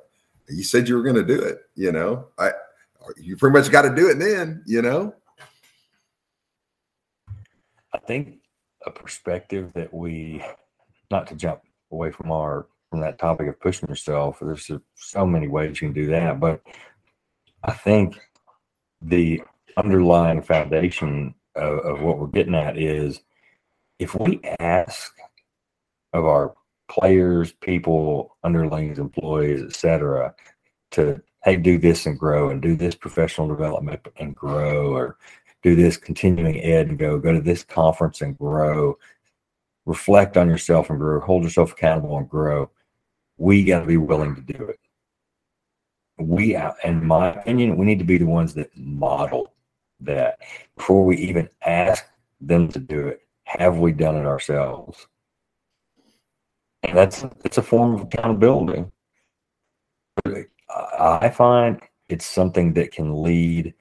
you 0.50 0.64
said 0.64 0.88
you 0.88 0.96
were 0.96 1.04
going 1.04 1.16
to 1.16 1.24
do 1.24 1.40
it. 1.40 1.60
You 1.76 1.92
know, 1.92 2.28
I 2.38 2.52
you 3.18 3.38
pretty 3.38 3.58
much 3.58 3.72
got 3.72 3.84
to 3.84 3.96
do 3.96 4.10
it 4.10 4.20
then. 4.20 4.64
You 4.66 4.82
know. 4.82 5.14
I 7.98 8.00
think 8.06 8.38
a 8.86 8.92
perspective 8.92 9.72
that 9.74 9.94
we, 9.94 10.44
not 11.10 11.28
to 11.28 11.36
jump 11.36 11.62
away 11.92 12.12
from 12.12 12.32
our 12.32 12.68
from 12.90 13.02
that 13.02 13.20
topic 13.20 13.48
of 13.48 13.60
pushing 13.60 13.90
yourself. 13.90 14.40
There's 14.40 14.72
so 14.96 15.26
many 15.26 15.48
ways 15.48 15.82
you 15.82 15.90
can 15.90 15.94
do 15.94 16.08
that, 16.08 16.40
but 16.40 16.62
I 17.64 17.74
think 17.74 18.18
the 19.02 19.42
underlying 19.76 20.42
foundation 20.42 21.36
of, 21.56 21.80
of 21.80 22.02
what 22.02 22.18
we're 22.18 22.28
getting 22.28 22.56
at 22.56 22.78
is 22.78 23.22
if 24.00 24.16
we 24.16 24.40
ask 24.60 25.14
of 26.14 26.26
our 26.26 26.54
players, 26.88 27.52
people, 27.52 28.38
underlings, 28.44 29.00
employees, 29.00 29.62
etc., 29.62 30.34
to 30.92 31.22
hey, 31.44 31.58
do 31.58 31.78
this 31.78 32.06
and 32.06 32.18
grow, 32.18 32.50
and 32.50 32.62
do 32.62 32.76
this 32.76 32.96
professional 32.96 33.48
development 33.48 34.08
and 34.18 34.36
grow, 34.36 34.94
or 34.94 35.18
do 35.64 35.76
this 35.76 35.98
continuing 35.98 36.62
ed 36.62 36.88
and 36.88 37.00
go, 37.00 37.18
go 37.20 37.34
to 37.34 37.42
this 37.42 37.64
conference 37.64 38.22
and 38.22 38.38
grow, 38.38 38.98
reflect 39.86 40.38
on 40.38 40.50
yourself 40.50 40.90
and 40.90 41.00
grow, 41.00 41.20
hold 41.20 41.44
yourself 41.44 41.72
accountable 41.72 42.18
and 42.18 42.30
grow. 42.30 42.70
We 43.38 43.64
got 43.64 43.82
to 43.82 43.86
be 43.86 43.98
willing 43.98 44.36
to 44.36 44.42
do 44.42 44.66
it. 44.66 44.80
We, 46.20 46.56
in 46.84 47.06
my 47.06 47.30
opinion, 47.30 47.78
we 47.78 47.86
need 47.86 48.00
to 48.00 48.06
be 48.06 48.18
the 48.18 48.26
ones 48.26 48.54
that 48.56 48.76
model 48.76 49.54
that 50.00 50.40
before 50.76 51.06
we 51.06 51.18
even 51.18 51.50
ask 51.66 52.06
them 52.42 52.68
to 52.70 52.80
do 52.80 53.08
it. 53.08 53.22
Have 53.44 53.78
we 53.78 53.92
done 53.92 54.16
it 54.16 54.26
ourselves? 54.26 55.08
And 56.84 56.98
that's 56.98 57.26
it's 57.44 57.58
a 57.58 57.64
form 57.64 57.96
of 57.96 58.02
accountability. 58.02 58.86
I 61.00 61.30
find 61.30 61.82
it's 62.10 62.26
something 62.26 62.74
that 62.74 62.92
can 62.92 63.22
lead 63.22 63.74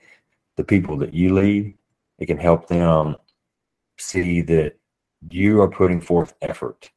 the 0.56 0.64
people 0.64 0.96
that 0.98 1.14
you 1.14 1.34
lead. 1.34 1.74
It 2.18 2.26
can 2.26 2.38
help 2.38 2.68
them 2.68 3.16
see 3.98 4.40
that 4.42 4.76
you 5.30 5.60
are 5.60 5.68
putting 5.68 6.00
forth 6.00 6.34
effort 6.42 6.90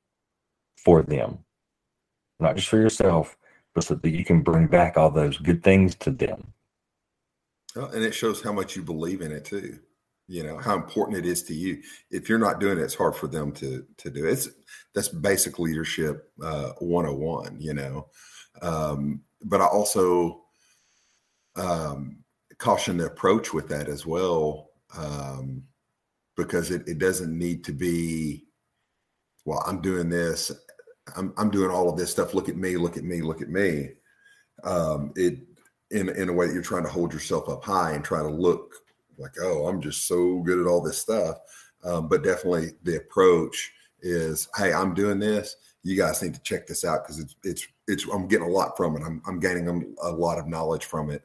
for 0.77 1.01
them, 1.01 1.39
not 2.39 2.55
just 2.55 2.69
for 2.69 2.77
yourself, 2.77 3.37
but 3.75 3.83
so 3.83 3.95
that 3.95 4.09
you 4.09 4.25
can 4.25 4.41
bring 4.41 4.67
back 4.67 4.97
all 4.97 5.11
those 5.11 5.37
good 5.37 5.63
things 5.63 5.95
to 5.95 6.11
them. 6.11 6.53
And 7.75 8.03
it 8.03 8.13
shows 8.13 8.41
how 8.41 8.51
much 8.51 8.75
you 8.75 8.81
believe 8.81 9.21
in 9.21 9.31
it 9.31 9.45
too. 9.45 9.79
You 10.27 10.43
know 10.43 10.59
how 10.59 10.75
important 10.75 11.17
it 11.17 11.25
is 11.25 11.41
to 11.43 11.55
you. 11.55 11.81
If 12.11 12.29
you're 12.29 12.37
not 12.37 12.59
doing 12.59 12.77
it, 12.77 12.83
it's 12.83 12.93
hard 12.93 13.15
for 13.15 13.27
them 13.27 13.51
to 13.53 13.83
to 13.97 14.09
do 14.11 14.27
it. 14.27 14.33
It's 14.33 14.49
that's 14.93 15.07
basic 15.07 15.57
leadership 15.57 16.31
uh, 16.43 16.73
101. 16.79 17.59
You 17.59 17.73
know, 17.73 18.07
um, 18.61 19.21
but 19.43 19.59
I 19.59 19.65
also 19.65 20.43
um, 21.55 22.23
caution 22.59 22.97
the 22.97 23.07
approach 23.07 23.53
with 23.53 23.67
that 23.69 23.87
as 23.89 24.05
well, 24.05 24.69
um, 24.95 25.63
because 26.35 26.69
it, 26.71 26.87
it 26.87 26.99
doesn't 26.99 27.35
need 27.35 27.63
to 27.63 27.73
be. 27.73 28.45
Well, 29.45 29.63
I'm 29.65 29.81
doing 29.81 30.09
this. 30.09 30.51
I'm 31.17 31.33
I'm 31.37 31.49
doing 31.49 31.71
all 31.71 31.89
of 31.89 31.97
this 31.97 32.11
stuff. 32.11 32.35
Look 32.35 32.49
at 32.49 32.57
me. 32.57 32.77
Look 32.77 32.97
at 32.97 33.03
me. 33.03 33.21
Look 33.21 33.41
at 33.41 33.49
me. 33.49 33.93
Um, 34.63 35.11
it 35.15 35.39
in 35.91 36.09
in 36.09 36.29
a 36.29 36.33
way 36.33 36.47
that 36.47 36.53
you're 36.53 36.61
trying 36.61 36.83
to 36.83 36.89
hold 36.89 37.13
yourself 37.13 37.49
up 37.49 37.63
high 37.63 37.93
and 37.93 38.03
try 38.03 38.21
to 38.21 38.29
look 38.29 38.75
like, 39.17 39.33
oh, 39.41 39.67
I'm 39.67 39.81
just 39.81 40.07
so 40.07 40.39
good 40.39 40.59
at 40.59 40.67
all 40.67 40.81
this 40.81 40.97
stuff. 40.99 41.37
Um, 41.83 42.07
but 42.07 42.23
definitely 42.23 42.71
the 42.83 42.97
approach 42.97 43.71
is, 44.01 44.47
hey, 44.55 44.73
I'm 44.73 44.93
doing 44.93 45.19
this. 45.19 45.55
You 45.83 45.97
guys 45.97 46.21
need 46.21 46.33
to 46.33 46.41
check 46.41 46.67
this 46.67 46.83
out 46.83 47.03
because 47.03 47.19
it's 47.19 47.35
it's 47.43 47.67
it's 47.87 48.05
I'm 48.13 48.27
getting 48.27 48.47
a 48.47 48.51
lot 48.51 48.75
from 48.75 48.95
it. 48.97 49.03
I'm 49.03 49.21
I'm 49.25 49.39
gaining 49.39 49.95
a 50.01 50.11
lot 50.11 50.37
of 50.37 50.47
knowledge 50.47 50.85
from 50.85 51.09
it. 51.09 51.23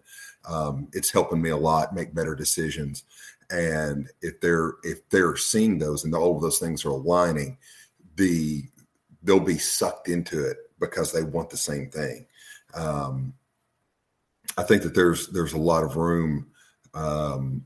Um, 0.49 0.89
it's 0.93 1.11
helping 1.11 1.41
me 1.41 1.51
a 1.51 1.57
lot 1.57 1.95
make 1.95 2.15
better 2.15 2.35
decisions. 2.35 3.05
And 3.51 4.09
if 4.23 4.41
they're 4.41 4.75
if 4.83 5.09
they're 5.11 5.37
seeing 5.37 5.79
those 5.79 6.05
and 6.05 6.15
all 6.15 6.37
of 6.37 6.43
those 6.43 6.59
things 6.59 6.85
are 6.85 6.91
aligning, 6.91 7.59
the 8.17 8.65
they'll 9.23 9.41
be 9.41 9.59
sucked 9.59 10.09
into 10.09 10.45
it 10.45 10.59
because 10.81 11.13
they 11.13 11.23
want 11.23 11.51
the 11.51 11.57
same 11.57 11.91
thing. 11.91 12.27
Um, 12.75 13.35
I 14.57 14.63
think 14.63 14.83
that 14.83 14.95
there's 14.95 15.29
there's 15.29 15.53
a 15.53 15.59
lot 15.59 15.85
of 15.85 15.97
room 15.97 16.47
um, 16.95 17.65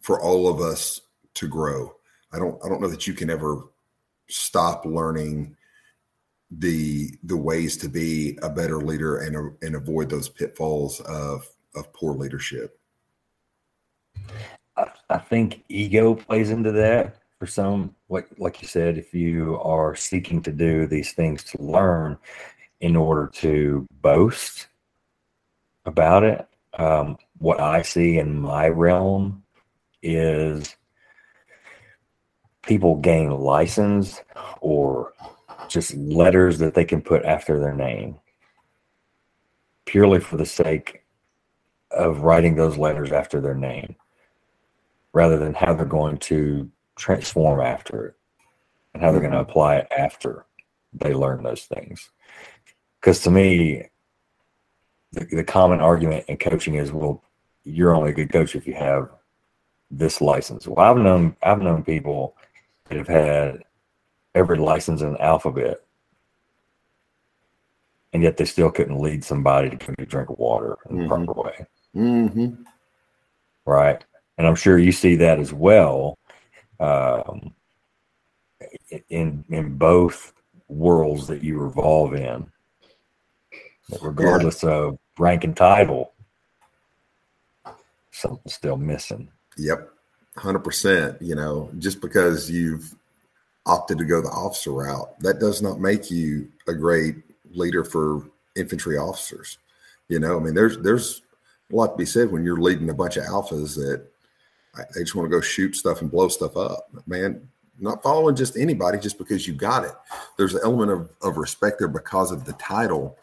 for 0.00 0.20
all 0.20 0.48
of 0.48 0.60
us 0.60 1.00
to 1.34 1.48
grow. 1.48 1.94
I 2.32 2.38
don't 2.38 2.62
I 2.64 2.68
don't 2.68 2.80
know 2.80 2.88
that 2.88 3.06
you 3.06 3.14
can 3.14 3.30
ever 3.30 3.62
stop 4.28 4.84
learning 4.84 5.56
the 6.50 7.10
the 7.24 7.36
ways 7.36 7.76
to 7.78 7.88
be 7.88 8.38
a 8.42 8.50
better 8.50 8.78
leader 8.78 9.18
and 9.18 9.56
and 9.62 9.76
avoid 9.76 10.08
those 10.10 10.28
pitfalls 10.28 11.00
of 11.00 11.48
of 11.76 11.92
poor 11.92 12.14
leadership. 12.14 12.78
I, 14.76 14.90
I 15.08 15.18
think 15.18 15.64
ego 15.68 16.14
plays 16.14 16.50
into 16.50 16.72
that 16.72 17.18
for 17.38 17.46
some. 17.46 17.94
Like 18.08 18.28
like 18.38 18.62
you 18.62 18.68
said, 18.68 18.98
if 18.98 19.14
you 19.14 19.58
are 19.60 19.94
seeking 19.94 20.42
to 20.42 20.52
do 20.52 20.86
these 20.86 21.12
things 21.12 21.44
to 21.44 21.62
learn 21.62 22.18
in 22.80 22.96
order 22.96 23.28
to 23.34 23.86
boast 24.02 24.68
about 25.84 26.24
it, 26.24 26.46
um, 26.78 27.16
what 27.38 27.60
I 27.60 27.82
see 27.82 28.18
in 28.18 28.38
my 28.38 28.68
realm 28.68 29.42
is 30.02 30.76
people 32.62 32.96
gain 32.96 33.30
license 33.30 34.20
or 34.60 35.12
just 35.68 35.94
letters 35.94 36.58
that 36.58 36.74
they 36.74 36.84
can 36.84 37.00
put 37.00 37.24
after 37.24 37.58
their 37.58 37.74
name 37.74 38.18
purely 39.84 40.20
for 40.20 40.36
the 40.36 40.46
sake 40.46 41.05
of 41.90 42.20
writing 42.20 42.56
those 42.56 42.76
letters 42.76 43.12
after 43.12 43.40
their 43.40 43.54
name 43.54 43.96
rather 45.12 45.38
than 45.38 45.54
how 45.54 45.72
they're 45.74 45.86
going 45.86 46.18
to 46.18 46.70
transform 46.96 47.60
after 47.60 48.06
it 48.06 48.14
and 48.92 49.02
how 49.02 49.10
they're 49.10 49.20
going 49.20 49.32
to 49.32 49.38
mm-hmm. 49.38 49.50
apply 49.50 49.76
it 49.76 49.88
after 49.96 50.44
they 50.92 51.14
learn 51.14 51.42
those 51.42 51.64
things. 51.64 52.10
Because 53.00 53.20
to 53.22 53.30
me, 53.30 53.88
the, 55.12 55.24
the 55.26 55.44
common 55.44 55.80
argument 55.80 56.24
in 56.28 56.36
coaching 56.36 56.74
is, 56.74 56.92
well, 56.92 57.22
you're 57.64 57.94
only 57.94 58.10
a 58.10 58.14
good 58.14 58.32
coach 58.32 58.54
if 58.54 58.66
you 58.66 58.74
have 58.74 59.10
this 59.90 60.20
license. 60.20 60.66
Well, 60.66 60.84
I've 60.84 61.02
known 61.02 61.36
I've 61.42 61.62
known 61.62 61.82
people 61.82 62.36
that 62.88 62.98
have 62.98 63.08
had 63.08 63.64
every 64.34 64.58
license 64.58 65.02
in 65.02 65.14
the 65.14 65.22
alphabet, 65.22 65.84
and 68.12 68.22
yet 68.22 68.36
they 68.36 68.44
still 68.44 68.70
couldn't 68.70 69.00
lead 69.00 69.24
somebody 69.24 69.70
to 69.70 69.76
drink 69.76 70.00
a 70.00 70.06
drink 70.06 70.30
of 70.30 70.38
water 70.38 70.76
in 70.88 70.96
mm-hmm. 70.96 71.02
the 71.02 71.08
proper 71.08 71.40
way. 71.42 71.66
Mm-hmm. 71.94 72.62
Right, 73.64 74.04
and 74.38 74.46
I'm 74.46 74.54
sure 74.54 74.78
you 74.78 74.92
see 74.92 75.16
that 75.16 75.40
as 75.40 75.52
well 75.52 76.18
um, 76.80 77.54
in 79.08 79.44
in 79.50 79.76
both 79.76 80.32
worlds 80.68 81.26
that 81.26 81.42
you 81.42 81.58
revolve 81.58 82.14
in, 82.14 82.46
regardless 84.00 84.62
yeah. 84.62 84.70
of 84.70 84.98
rank 85.18 85.44
and 85.44 85.56
title. 85.56 86.12
Something's 88.10 88.54
still 88.54 88.76
missing. 88.76 89.28
Yep, 89.58 89.90
hundred 90.36 90.60
percent. 90.60 91.20
You 91.20 91.34
know, 91.34 91.70
just 91.78 92.00
because 92.00 92.50
you've 92.50 92.94
opted 93.66 93.98
to 93.98 94.04
go 94.04 94.22
the 94.22 94.28
officer 94.28 94.72
route, 94.72 95.18
that 95.20 95.40
does 95.40 95.60
not 95.60 95.80
make 95.80 96.10
you 96.10 96.48
a 96.68 96.72
great 96.74 97.16
leader 97.56 97.84
for 97.84 98.22
infantry 98.56 98.96
officers. 98.96 99.58
You 100.08 100.20
know, 100.20 100.38
I 100.38 100.42
mean, 100.42 100.54
there's 100.54 100.78
there's 100.78 101.22
a 101.72 101.76
lot 101.76 101.88
to 101.88 101.96
be 101.96 102.06
said 102.06 102.30
when 102.30 102.44
you're 102.44 102.60
leading 102.60 102.90
a 102.90 102.94
bunch 102.94 103.16
of 103.16 103.24
alphas 103.24 103.74
that 103.76 104.06
they 104.94 105.00
just 105.00 105.14
want 105.14 105.26
to 105.26 105.34
go 105.34 105.40
shoot 105.40 105.74
stuff 105.74 106.00
and 106.00 106.10
blow 106.10 106.28
stuff 106.28 106.56
up. 106.56 106.88
Man, 107.06 107.48
not 107.78 108.02
following 108.02 108.36
just 108.36 108.56
anybody 108.56 108.98
just 108.98 109.18
because 109.18 109.46
you 109.46 109.54
got 109.54 109.84
it. 109.84 109.92
There's 110.36 110.54
an 110.54 110.60
element 110.64 110.90
of, 110.90 111.10
of 111.22 111.36
respect 111.36 111.78
there 111.78 111.88
because 111.88 112.30
of 112.30 112.44
the 112.44 112.52
title, 112.54 113.18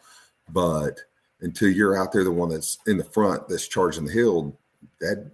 but 0.50 1.00
until 1.40 1.68
you're 1.68 1.96
out 1.96 2.12
there, 2.12 2.24
the 2.24 2.30
one 2.30 2.48
that's 2.48 2.78
in 2.86 2.96
the 2.96 3.04
front 3.04 3.48
that's 3.48 3.68
charging 3.68 4.04
the 4.04 4.12
hill, 4.12 4.56
that 5.00 5.30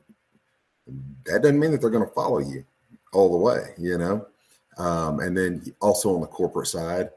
that 1.25 1.43
doesn't 1.43 1.59
mean 1.59 1.71
that 1.71 1.81
they're 1.81 1.91
going 1.91 2.07
to 2.07 2.15
follow 2.15 2.39
you 2.39 2.65
all 3.13 3.31
the 3.31 3.39
way, 3.39 3.75
you 3.79 3.99
know. 3.99 4.27
Um, 4.79 5.21
and 5.21 5.37
then 5.37 5.63
also 5.81 6.15
on 6.15 6.21
the 6.21 6.27
corporate 6.27 6.69
side, 6.69 7.11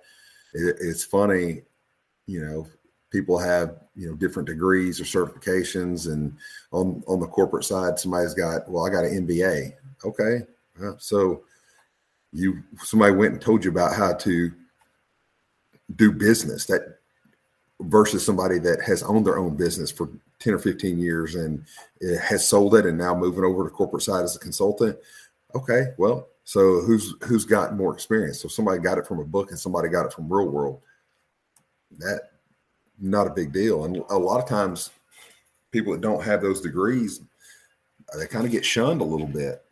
it, 0.54 0.78
it's 0.82 1.04
funny, 1.04 1.62
you 2.26 2.44
know, 2.44 2.68
people 3.12 3.38
have 3.38 3.76
you 3.96 4.08
know 4.10 4.16
different 4.16 4.48
degrees 4.48 5.00
or 5.00 5.04
certifications, 5.04 6.12
and 6.12 6.36
on 6.72 7.04
on 7.08 7.20
the 7.20 7.28
corporate 7.28 7.66
side, 7.66 8.00
somebody's 8.00 8.34
got 8.34 8.70
well, 8.70 8.86
I 8.86 8.90
got 8.90 9.06
an 9.06 9.28
MBA. 9.28 9.74
Okay, 10.06 10.42
uh, 10.84 10.94
so 10.98 11.44
you 12.32 12.64
somebody 12.78 13.14
went 13.14 13.34
and 13.34 13.42
told 13.42 13.64
you 13.64 13.72
about 13.72 13.96
how 13.96 14.14
to 14.14 14.52
do 15.96 16.12
business 16.12 16.66
that 16.66 17.00
versus 17.82 18.26
somebody 18.26 18.60
that 18.60 18.82
has 18.82 19.04
owned 19.04 19.26
their 19.26 19.38
own 19.38 19.56
business 19.56 19.92
for 19.92 20.10
10 20.40 20.54
or 20.54 20.60
15 20.60 20.98
years 20.98 21.36
and 21.36 21.66
has 22.22 22.48
sold 22.48 22.76
it 22.76 22.86
and 22.86 22.98
now 22.98 23.14
moving 23.14 23.44
over 23.44 23.64
to 23.64 23.70
corporate 23.70 24.04
side 24.04 24.24
as 24.24 24.36
a 24.36 24.40
consultant. 24.40 24.98
Okay 25.54 25.88
well 25.98 26.28
so 26.46 26.82
who's 26.82 27.16
who's 27.24 27.46
got 27.46 27.76
more 27.76 27.94
experience? 27.94 28.42
So 28.42 28.48
somebody 28.48 28.80
got 28.80 28.98
it 28.98 29.08
from 29.08 29.20
a 29.20 29.26
book 29.26 29.50
and 29.50 29.60
somebody 29.60 29.90
got 29.90 30.06
it 30.06 30.14
from 30.14 30.32
real 30.32 30.50
world 30.50 30.82
that 32.00 32.32
not 33.00 33.28
a 33.28 33.32
big 33.32 33.52
deal. 33.52 33.86
And 33.86 33.98
a 34.10 34.18
lot 34.18 34.42
of 34.42 34.48
times 34.48 34.92
people 35.72 35.94
that 35.94 36.02
don't 36.02 36.24
have 36.24 36.42
those 36.42 36.62
degrees 36.62 37.22
they 38.18 38.28
kind 38.28 38.46
of 38.46 38.52
get 38.52 38.66
shunned 38.66 39.02
a 39.02 39.06
little 39.06 39.28
bit. 39.28 39.64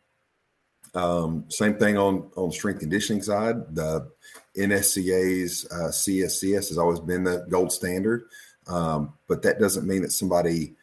Um, 0.93 1.45
same 1.49 1.75
thing 1.75 1.97
on 1.97 2.29
on 2.35 2.51
strength 2.51 2.79
conditioning 2.79 3.21
side. 3.21 3.75
The 3.75 4.09
NSCA's 4.57 5.65
uh, 5.71 5.89
CSCS 5.89 6.69
has 6.69 6.77
always 6.77 6.99
been 6.99 7.23
the 7.23 7.45
gold 7.49 7.71
standard, 7.71 8.25
um, 8.67 9.13
but 9.27 9.41
that 9.43 9.59
doesn't 9.59 9.87
mean 9.87 10.01
that 10.01 10.11
somebody 10.11 10.73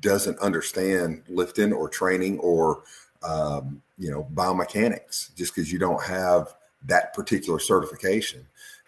doesn't 0.00 0.38
understand 0.40 1.22
lifting 1.28 1.72
or 1.72 1.88
training 1.88 2.38
or 2.40 2.82
um, 3.22 3.80
you 3.96 4.10
know 4.10 4.26
biomechanics 4.34 5.34
just 5.36 5.54
because 5.54 5.72
you 5.72 5.78
don't 5.78 6.02
have 6.02 6.54
that 6.86 7.14
particular 7.14 7.60
certification. 7.60 8.44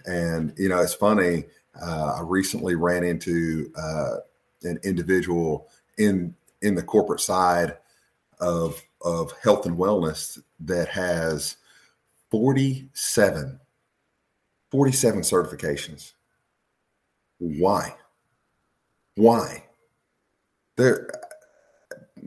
And 0.07 0.53
you 0.57 0.69
know, 0.69 0.81
it's 0.81 0.95
funny. 0.95 1.45
Uh, 1.81 2.17
I 2.19 2.21
recently 2.23 2.75
ran 2.75 3.05
into 3.05 3.71
uh, 3.77 4.17
an 4.63 4.79
individual 4.83 5.69
in 5.99 6.35
in 6.63 6.75
the 6.75 6.83
corporate 6.83 7.21
side 7.21 7.77
of 8.41 8.83
of 9.03 9.33
health 9.43 9.67
and 9.67 9.77
wellness 9.77 10.41
that 10.61 10.89
has 10.89 11.57
47 12.31 13.61
47 14.71 15.21
certifications. 15.21 16.13
Why? 17.39 17.95
Why? 19.15 19.65
There, 20.77 21.09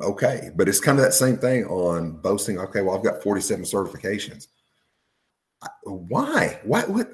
okay, 0.02 0.50
but 0.56 0.68
it's 0.68 0.80
kind 0.80 0.98
of 0.98 1.04
that 1.04 1.14
same 1.14 1.38
thing 1.38 1.66
on 1.66 2.14
boasting. 2.14 2.60
Okay, 2.60 2.82
well, 2.82 2.98
I've 2.98 3.04
got 3.04 3.22
47 3.22 3.66
certifications. 3.66 4.48
Why? 5.84 6.60
Why? 6.64 6.84
What? 6.84 7.10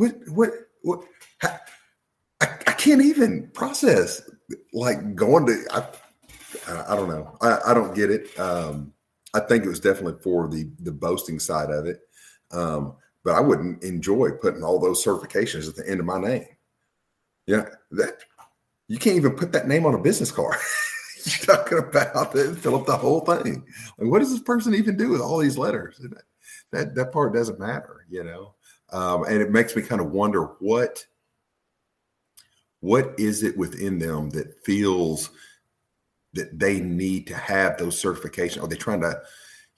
What? 0.00 0.14
What? 0.28 0.50
What? 0.80 1.04
I, 1.42 1.58
I 2.40 2.72
can't 2.72 3.02
even 3.02 3.50
process 3.52 4.22
like 4.72 5.14
going 5.14 5.44
to. 5.44 5.62
I, 5.70 5.84
I 6.88 6.96
don't 6.96 7.10
know. 7.10 7.36
I, 7.42 7.58
I 7.66 7.74
don't 7.74 7.94
get 7.94 8.10
it. 8.10 8.40
Um, 8.40 8.94
I 9.34 9.40
think 9.40 9.62
it 9.62 9.68
was 9.68 9.78
definitely 9.78 10.18
for 10.22 10.48
the 10.48 10.70
the 10.78 10.90
boasting 10.90 11.38
side 11.38 11.68
of 11.68 11.84
it. 11.84 12.00
Um, 12.50 12.94
but 13.24 13.34
I 13.34 13.40
wouldn't 13.40 13.84
enjoy 13.84 14.30
putting 14.30 14.64
all 14.64 14.78
those 14.78 15.04
certifications 15.04 15.68
at 15.68 15.76
the 15.76 15.86
end 15.86 16.00
of 16.00 16.06
my 16.06 16.18
name. 16.18 16.46
Yeah, 17.46 17.66
that 17.90 18.20
you 18.88 18.96
can't 18.96 19.16
even 19.16 19.36
put 19.36 19.52
that 19.52 19.68
name 19.68 19.84
on 19.84 19.94
a 19.94 19.98
business 19.98 20.32
card. 20.32 20.56
You're 21.26 21.56
talking 21.56 21.76
about 21.76 22.34
it, 22.34 22.56
fill 22.56 22.76
up 22.76 22.86
the 22.86 22.96
whole 22.96 23.20
thing. 23.20 23.66
Like, 23.98 24.10
what 24.10 24.20
does 24.20 24.30
this 24.30 24.40
person 24.40 24.74
even 24.74 24.96
do 24.96 25.10
with 25.10 25.20
all 25.20 25.36
these 25.36 25.58
letters? 25.58 26.00
That 26.72 26.94
that 26.94 27.12
part 27.12 27.34
doesn't 27.34 27.60
matter, 27.60 28.06
you 28.08 28.24
know. 28.24 28.54
Um, 28.92 29.24
and 29.24 29.40
it 29.40 29.50
makes 29.50 29.76
me 29.76 29.82
kind 29.82 30.00
of 30.00 30.10
wonder 30.10 30.44
what 30.60 31.04
what 32.80 33.14
is 33.18 33.42
it 33.42 33.56
within 33.58 33.98
them 33.98 34.30
that 34.30 34.64
feels 34.64 35.30
that 36.32 36.58
they 36.58 36.80
need 36.80 37.26
to 37.26 37.36
have 37.36 37.76
those 37.76 38.00
certifications? 38.02 38.62
Are 38.62 38.66
they 38.66 38.76
trying 38.76 39.02
to 39.02 39.20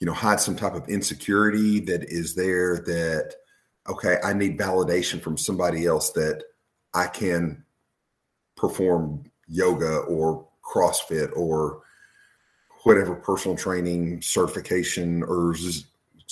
you 0.03 0.07
know 0.07 0.13
hide 0.13 0.41
some 0.41 0.57
type 0.57 0.75
of 0.75 0.89
insecurity 0.89 1.79
that 1.79 2.03
is 2.11 2.35
there 2.35 2.79
that 2.79 3.37
okay 3.89 4.17
i 4.25 4.33
need 4.33 4.59
validation 4.59 5.23
from 5.23 5.39
somebody 5.39 5.87
else 5.87 6.11
that 6.11 6.43
i 6.93 7.07
can 7.07 7.65
perform 8.57 9.23
yoga 9.47 9.99
or 9.99 10.45
crossfit 10.65 11.31
or 11.37 11.83
whatever 12.83 13.15
personal 13.15 13.57
training 13.57 14.21
certification 14.21 15.23
or 15.23 15.55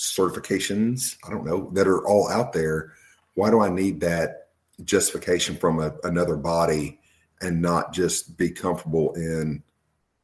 certifications 0.01 1.17
i 1.25 1.29
don't 1.29 1.45
know 1.45 1.69
that 1.73 1.87
are 1.87 2.05
all 2.07 2.29
out 2.29 2.53
there 2.53 2.93
why 3.35 3.49
do 3.49 3.61
i 3.61 3.69
need 3.69 3.99
that 3.99 4.49
justification 4.83 5.55
from 5.55 5.79
a, 5.79 5.93
another 6.03 6.35
body 6.35 6.99
and 7.41 7.61
not 7.61 7.93
just 7.93 8.37
be 8.37 8.49
comfortable 8.49 9.13
in 9.13 9.63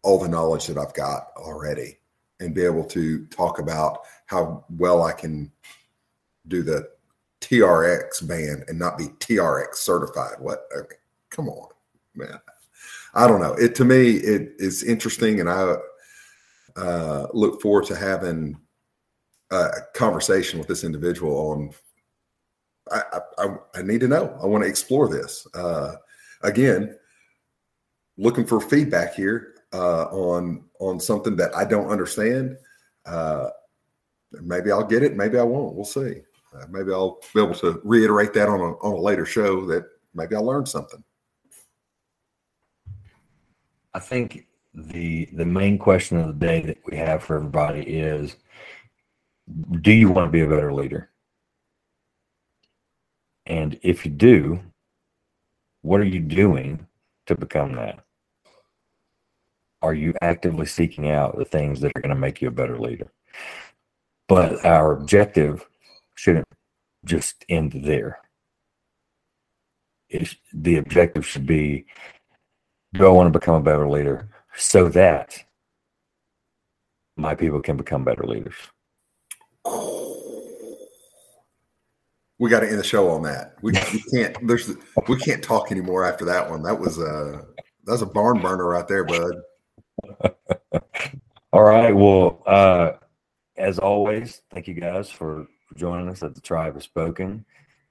all 0.03 0.19
the 0.19 0.27
knowledge 0.27 0.67
that 0.67 0.77
I've 0.77 0.93
got 0.93 1.31
already 1.35 1.99
and 2.39 2.53
be 2.53 2.63
able 2.63 2.83
to 2.85 3.25
talk 3.27 3.59
about 3.59 4.01
how 4.27 4.63
well 4.69 5.03
I 5.03 5.11
can 5.11 5.51
do 6.47 6.61
the 6.61 6.89
TRX 7.41 8.27
band 8.27 8.65
and 8.67 8.77
not 8.77 8.97
be 8.97 9.05
TRX 9.19 9.75
certified. 9.75 10.35
What? 10.39 10.67
Okay, 10.75 10.95
come 11.29 11.49
on, 11.49 11.69
man. 12.15 12.39
I 13.13 13.27
don't 13.27 13.41
know. 13.41 13.53
It 13.53 13.73
to 13.75 13.85
me, 13.85 14.11
it 14.11 14.53
is 14.59 14.83
interesting, 14.83 15.39
and 15.39 15.49
I 15.49 15.75
uh, 16.75 17.27
look 17.33 17.61
forward 17.61 17.85
to 17.85 17.95
having 17.95 18.57
a 19.51 19.69
conversation 19.93 20.59
with 20.59 20.67
this 20.67 20.83
individual 20.83 21.35
on. 21.37 21.71
I, 22.89 23.19
I, 23.37 23.55
I 23.75 23.81
need 23.81 23.99
to 24.01 24.07
know. 24.07 24.37
I 24.41 24.45
want 24.45 24.63
to 24.63 24.69
explore 24.69 25.09
this. 25.09 25.45
Uh, 25.53 25.95
again, 26.41 26.97
looking 28.17 28.45
for 28.45 28.61
feedback 28.61 29.13
here 29.13 29.55
uh, 29.73 30.05
on 30.05 30.63
on 30.79 30.99
something 30.99 31.35
that 31.37 31.55
I 31.55 31.65
don't 31.65 31.89
understand. 31.89 32.57
Uh, 33.05 33.49
maybe 34.41 34.71
I'll 34.71 34.85
get 34.85 35.03
it. 35.03 35.15
Maybe 35.15 35.37
I 35.37 35.43
won't. 35.43 35.75
We'll 35.75 35.85
see. 35.85 36.21
Uh, 36.53 36.65
maybe 36.69 36.91
I'll 36.91 37.19
be 37.33 37.41
able 37.41 37.55
to 37.55 37.81
reiterate 37.83 38.33
that 38.33 38.49
on 38.49 38.59
a 38.59 38.73
on 38.77 38.93
a 38.93 38.99
later 38.99 39.25
show. 39.25 39.65
That 39.65 39.85
maybe 40.13 40.35
I 40.35 40.39
learned 40.39 40.67
something. 40.67 41.03
I 43.93 43.99
think 43.99 44.47
the 44.73 45.25
the 45.33 45.45
main 45.45 45.77
question 45.77 46.17
of 46.17 46.27
the 46.27 46.45
day 46.45 46.61
that 46.61 46.77
we 46.89 46.97
have 46.97 47.23
for 47.23 47.35
everybody 47.35 47.81
is 47.81 48.35
do 49.81 49.91
you 49.91 50.09
want 50.09 50.27
to 50.27 50.31
be 50.31 50.41
a 50.41 50.47
better 50.47 50.73
leader? 50.73 51.09
And 53.45 53.79
if 53.81 54.05
you 54.05 54.11
do, 54.11 54.59
what 55.81 56.01
are 56.01 56.05
you 56.05 56.19
doing 56.19 56.85
to 57.27 57.35
become 57.35 57.73
that? 57.73 58.03
Are 59.81 59.93
you 59.93 60.13
actively 60.21 60.65
seeking 60.65 61.09
out 61.09 61.37
the 61.37 61.45
things 61.45 61.79
that 61.81 61.93
are 61.95 62.01
going 62.01 62.13
to 62.13 62.19
make 62.19 62.41
you 62.41 62.49
a 62.49 62.51
better 62.51 62.77
leader? 62.77 63.11
But 64.27 64.65
our 64.65 64.91
objective 64.91 65.65
shouldn't 66.15 66.47
just 67.05 67.45
end 67.47 67.71
there. 67.85 68.19
It, 70.09 70.35
the 70.53 70.77
objective 70.77 71.25
should 71.25 71.45
be 71.45 71.85
do 72.93 73.05
I 73.05 73.09
want 73.09 73.31
to 73.31 73.39
become 73.39 73.55
a 73.55 73.61
better 73.61 73.87
leader 73.87 74.29
so 74.55 74.89
that 74.89 75.43
my 77.15 77.35
people 77.35 77.61
can 77.61 77.77
become 77.77 78.03
better 78.03 78.23
leaders? 78.23 78.55
We 82.39 82.51
got 82.51 82.59
to 82.59 82.69
end 82.69 82.79
the 82.79 82.83
show 82.83 83.09
on 83.09 83.23
that. 83.23 83.55
We, 83.61 83.71
we 83.93 84.03
can't. 84.13 84.47
There's 84.47 84.71
we 85.07 85.17
can't 85.17 85.43
talk 85.43 85.71
anymore 85.71 86.05
after 86.05 86.23
that 86.25 86.49
one. 86.49 86.61
That 86.61 86.79
was 86.79 86.99
a 86.99 87.45
that 87.85 87.91
was 87.91 88.03
a 88.03 88.05
barn 88.05 88.41
burner 88.41 88.67
right 88.67 88.87
there, 88.87 89.03
bud. 89.03 89.41
All 91.53 91.63
right. 91.63 91.95
Well, 91.95 92.43
uh, 92.45 92.91
as 93.57 93.79
always, 93.79 94.41
thank 94.51 94.67
you 94.67 94.73
guys 94.73 95.09
for, 95.09 95.47
joining 95.75 96.07
us 96.07 96.23
at 96.23 96.33
the 96.33 96.41
Tribe 96.41 96.75
has 96.75 96.85
spoken. 96.85 97.45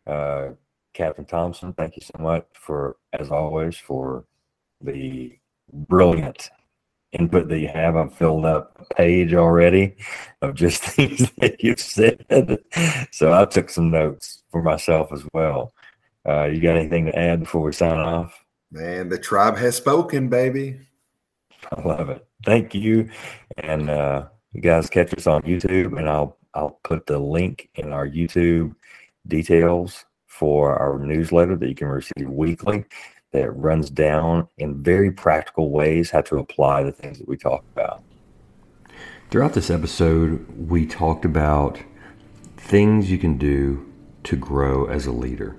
Uh, 0.07 0.49
Captain 0.95 1.27
Thompson, 1.27 1.75
thank 1.75 1.95
you 1.95 2.03
so 2.03 2.19
much 2.19 2.47
for, 2.55 2.97
as 3.13 3.31
always, 3.31 3.77
for 3.77 4.25
the 4.81 5.39
brilliant 5.73 6.49
input 7.19 7.49
that 7.49 7.59
you 7.59 7.69
have. 7.69 7.97
I've 7.97 8.15
filled 8.15 8.45
up 8.45 8.77
a 8.79 8.95
page 8.95 9.35
already 9.35 9.97
of 10.43 10.55
just 10.55 10.83
things 10.97 11.31
that 11.39 11.63
you've 11.63 11.81
said. 11.81 12.25
So 13.11 13.33
I 13.33 13.45
took 13.45 13.71
some 13.71 13.91
notes 13.91 14.43
for 14.51 14.63
myself 14.63 15.13
as 15.13 15.25
well. 15.33 15.73
Uh, 16.29 16.45
you 16.45 16.61
got 16.61 16.77
anything 16.77 17.07
to 17.07 17.19
add 17.19 17.41
before 17.41 17.63
we 17.63 17.73
sign 17.73 17.99
off? 17.99 18.45
Man, 18.71 19.09
the 19.09 19.19
tribe 19.19 19.57
has 19.57 19.77
spoken, 19.77 20.29
baby. 20.29 20.81
I 21.73 21.81
love 21.83 22.11
it. 22.11 22.27
Thank 22.45 22.75
you. 22.75 23.09
And 23.59 23.89
uh, 23.89 24.27
you 24.53 24.61
guys 24.61 24.91
catch 24.91 25.15
us 25.17 25.27
on 25.27 25.43
YouTube, 25.43 25.99
and 25.99 26.09
I'll 26.09 26.37
I'll 26.55 26.81
put 26.85 27.07
the 27.07 27.19
link 27.19 27.69
in 27.75 27.93
our 27.93 28.09
YouTube 28.09 28.75
details 29.27 30.05
for 30.27 30.79
our 30.79 30.99
newsletter 30.99 31.57
that 31.57 31.69
you 31.69 31.75
can 31.75 31.89
receive 31.89 32.29
weekly 32.29 32.85
that 33.37 33.51
runs 33.53 33.91
down 33.91 34.49
in 34.59 34.83
very 34.83 35.11
practical 35.11 35.71
ways 35.71 36.11
how 36.11 36.23
to 36.23 36.39
apply 36.39 36.83
the 36.83 36.93
things 36.93 37.19
that 37.19 37.29
we 37.29 37.37
talk 37.37 37.65
about. 37.73 38.03
Throughout 39.31 39.55
this 39.55 39.71
episode, 39.71 40.47
we 40.69 40.87
talked 40.87 41.25
about 41.25 41.79
things 42.57 43.11
you 43.11 43.19
can 43.19 43.39
do 43.39 43.91
to 44.25 44.37
grow 44.37 44.87
as 44.87 45.07
a 45.07 45.13
leader 45.13 45.57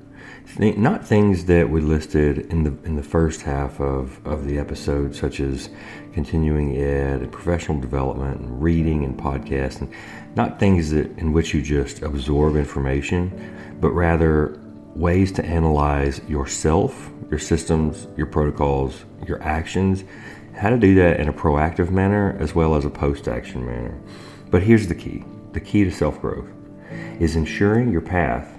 not 0.59 1.05
things 1.05 1.45
that 1.45 1.69
we 1.69 1.81
listed 1.81 2.39
in 2.51 2.63
the 2.63 2.71
in 2.83 2.95
the 2.95 3.03
first 3.03 3.41
half 3.41 3.79
of, 3.79 4.25
of 4.25 4.47
the 4.47 4.57
episode, 4.57 5.15
such 5.15 5.39
as 5.39 5.69
continuing 6.13 6.77
ed, 6.77 7.21
and 7.21 7.31
professional 7.31 7.79
development, 7.79 8.41
and 8.41 8.61
reading 8.61 9.03
and 9.03 9.17
podcasting. 9.17 9.93
Not 10.35 10.59
things 10.59 10.91
that 10.91 11.15
in 11.17 11.33
which 11.33 11.53
you 11.53 11.61
just 11.61 12.01
absorb 12.01 12.55
information, 12.55 13.77
but 13.79 13.91
rather 13.91 14.59
ways 14.97 15.31
to 15.33 15.45
analyze 15.45 16.21
yourself, 16.27 17.11
your 17.29 17.39
systems, 17.39 18.07
your 18.17 18.27
protocols, 18.27 19.05
your 19.25 19.41
actions. 19.43 20.03
How 20.55 20.69
to 20.69 20.77
do 20.77 20.95
that 20.95 21.19
in 21.19 21.29
a 21.29 21.33
proactive 21.33 21.91
manner 21.91 22.35
as 22.39 22.55
well 22.55 22.75
as 22.75 22.83
a 22.83 22.89
post-action 22.89 23.63
manner. 23.63 23.99
But 24.49 24.63
here's 24.63 24.87
the 24.87 24.95
key: 24.95 25.23
the 25.53 25.59
key 25.59 25.83
to 25.83 25.91
self 25.91 26.19
growth 26.19 26.49
is 27.19 27.35
ensuring 27.35 27.91
your 27.91 28.01
path 28.01 28.57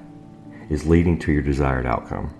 is 0.70 0.86
leading 0.86 1.18
to 1.18 1.32
your 1.32 1.42
desired 1.42 1.86
outcome. 1.86 2.34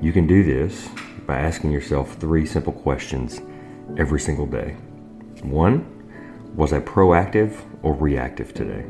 You 0.00 0.12
can 0.12 0.26
do 0.26 0.42
this 0.42 0.88
by 1.26 1.38
asking 1.38 1.72
yourself 1.72 2.16
three 2.16 2.46
simple 2.46 2.72
questions 2.72 3.40
every 3.96 4.20
single 4.20 4.46
day. 4.46 4.76
One, 5.42 5.90
was 6.54 6.72
I 6.72 6.80
proactive 6.80 7.60
or 7.82 7.94
reactive 7.94 8.54
today? 8.54 8.86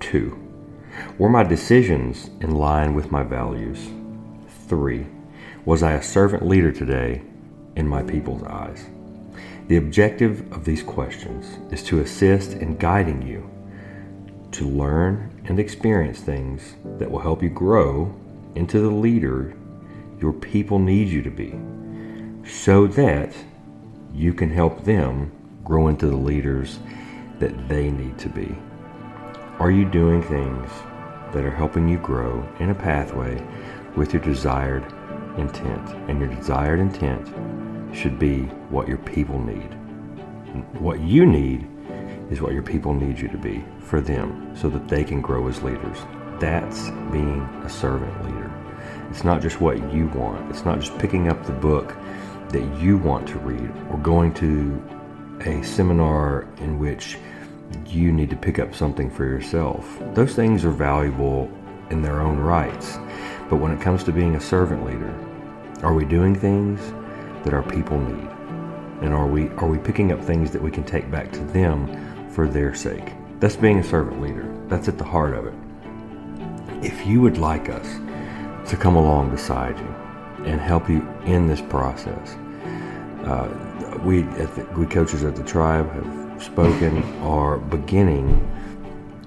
Two, 0.00 0.45
were 1.18 1.28
my 1.28 1.42
decisions 1.42 2.30
in 2.40 2.52
line 2.52 2.94
with 2.94 3.10
my 3.10 3.22
values? 3.22 3.88
Three, 4.68 5.06
was 5.64 5.82
I 5.82 5.92
a 5.92 6.02
servant 6.02 6.46
leader 6.46 6.72
today 6.72 7.22
in 7.74 7.88
my 7.88 8.02
people's 8.02 8.42
eyes? 8.44 8.86
The 9.68 9.76
objective 9.76 10.52
of 10.52 10.64
these 10.64 10.82
questions 10.82 11.58
is 11.72 11.82
to 11.84 12.00
assist 12.00 12.52
in 12.52 12.76
guiding 12.76 13.22
you 13.26 13.50
to 14.52 14.68
learn 14.68 15.42
and 15.46 15.58
experience 15.58 16.20
things 16.20 16.76
that 16.98 17.10
will 17.10 17.20
help 17.20 17.42
you 17.42 17.50
grow 17.50 18.14
into 18.54 18.80
the 18.80 18.90
leader 18.90 19.54
your 20.20 20.32
people 20.32 20.78
need 20.78 21.08
you 21.08 21.22
to 21.22 21.30
be 21.30 21.54
so 22.48 22.86
that 22.86 23.34
you 24.14 24.32
can 24.32 24.50
help 24.50 24.84
them 24.84 25.30
grow 25.64 25.88
into 25.88 26.06
the 26.06 26.16
leaders 26.16 26.78
that 27.38 27.68
they 27.68 27.90
need 27.90 28.16
to 28.18 28.28
be. 28.28 28.56
Are 29.58 29.70
you 29.70 29.86
doing 29.86 30.22
things 30.22 30.70
that 31.32 31.42
are 31.42 31.50
helping 31.50 31.88
you 31.88 31.96
grow 31.96 32.46
in 32.60 32.68
a 32.68 32.74
pathway 32.74 33.42
with 33.96 34.12
your 34.12 34.20
desired 34.20 34.84
intent? 35.38 35.88
And 36.10 36.20
your 36.20 36.28
desired 36.28 36.78
intent 36.78 37.26
should 37.96 38.18
be 38.18 38.42
what 38.68 38.86
your 38.86 38.98
people 38.98 39.38
need. 39.42 39.72
What 40.78 41.00
you 41.00 41.24
need 41.24 41.66
is 42.30 42.42
what 42.42 42.52
your 42.52 42.62
people 42.62 42.92
need 42.92 43.18
you 43.18 43.28
to 43.28 43.38
be 43.38 43.64
for 43.80 44.02
them 44.02 44.54
so 44.54 44.68
that 44.68 44.88
they 44.88 45.02
can 45.04 45.22
grow 45.22 45.48
as 45.48 45.62
leaders. 45.62 45.96
That's 46.38 46.90
being 47.10 47.40
a 47.64 47.70
servant 47.70 48.26
leader. 48.26 48.52
It's 49.08 49.24
not 49.24 49.40
just 49.40 49.62
what 49.62 49.78
you 49.90 50.08
want, 50.08 50.50
it's 50.50 50.66
not 50.66 50.80
just 50.80 50.98
picking 50.98 51.28
up 51.28 51.46
the 51.46 51.52
book 51.52 51.96
that 52.50 52.78
you 52.78 52.98
want 52.98 53.26
to 53.28 53.38
read 53.38 53.70
or 53.90 53.96
going 54.00 54.34
to 54.34 54.82
a 55.46 55.62
seminar 55.62 56.46
in 56.58 56.78
which 56.78 57.16
you 57.86 58.12
need 58.12 58.30
to 58.30 58.36
pick 58.36 58.58
up 58.58 58.74
something 58.74 59.10
for 59.10 59.24
yourself. 59.24 59.98
Those 60.14 60.34
things 60.34 60.64
are 60.64 60.70
valuable 60.70 61.50
in 61.90 62.02
their 62.02 62.20
own 62.20 62.38
rights. 62.38 62.98
But 63.48 63.56
when 63.56 63.72
it 63.72 63.80
comes 63.80 64.04
to 64.04 64.12
being 64.12 64.36
a 64.36 64.40
servant 64.40 64.84
leader, 64.84 65.14
are 65.82 65.94
we 65.94 66.04
doing 66.04 66.34
things 66.34 66.80
that 67.44 67.54
our 67.54 67.62
people 67.62 68.00
need? 68.00 68.28
And 69.02 69.12
are 69.12 69.26
we 69.26 69.48
are 69.50 69.68
we 69.68 69.78
picking 69.78 70.10
up 70.10 70.22
things 70.22 70.50
that 70.52 70.62
we 70.62 70.70
can 70.70 70.82
take 70.82 71.10
back 71.10 71.30
to 71.32 71.40
them 71.40 71.86
for 72.36 72.46
their 72.46 72.74
sake. 72.74 73.14
That's 73.40 73.56
being 73.56 73.78
a 73.78 73.82
servant 73.82 74.20
leader. 74.20 74.46
That's 74.68 74.88
at 74.88 74.98
the 74.98 75.04
heart 75.04 75.34
of 75.34 75.46
it. 75.46 75.54
If 76.84 77.06
you 77.06 77.22
would 77.22 77.38
like 77.38 77.70
us 77.70 77.86
to 78.68 78.76
come 78.76 78.94
along 78.94 79.30
beside 79.30 79.78
you 79.78 80.44
and 80.44 80.60
help 80.60 80.88
you 80.88 81.00
in 81.24 81.46
this 81.46 81.62
process, 81.62 82.36
uh, 83.24 83.48
we, 84.04 84.20
the, 84.22 84.68
we 84.76 84.84
coaches 84.84 85.24
at 85.24 85.34
the 85.34 85.44
tribe 85.44 85.90
have 85.92 86.25
spoken 86.38 87.02
are 87.20 87.58
beginning 87.58 88.40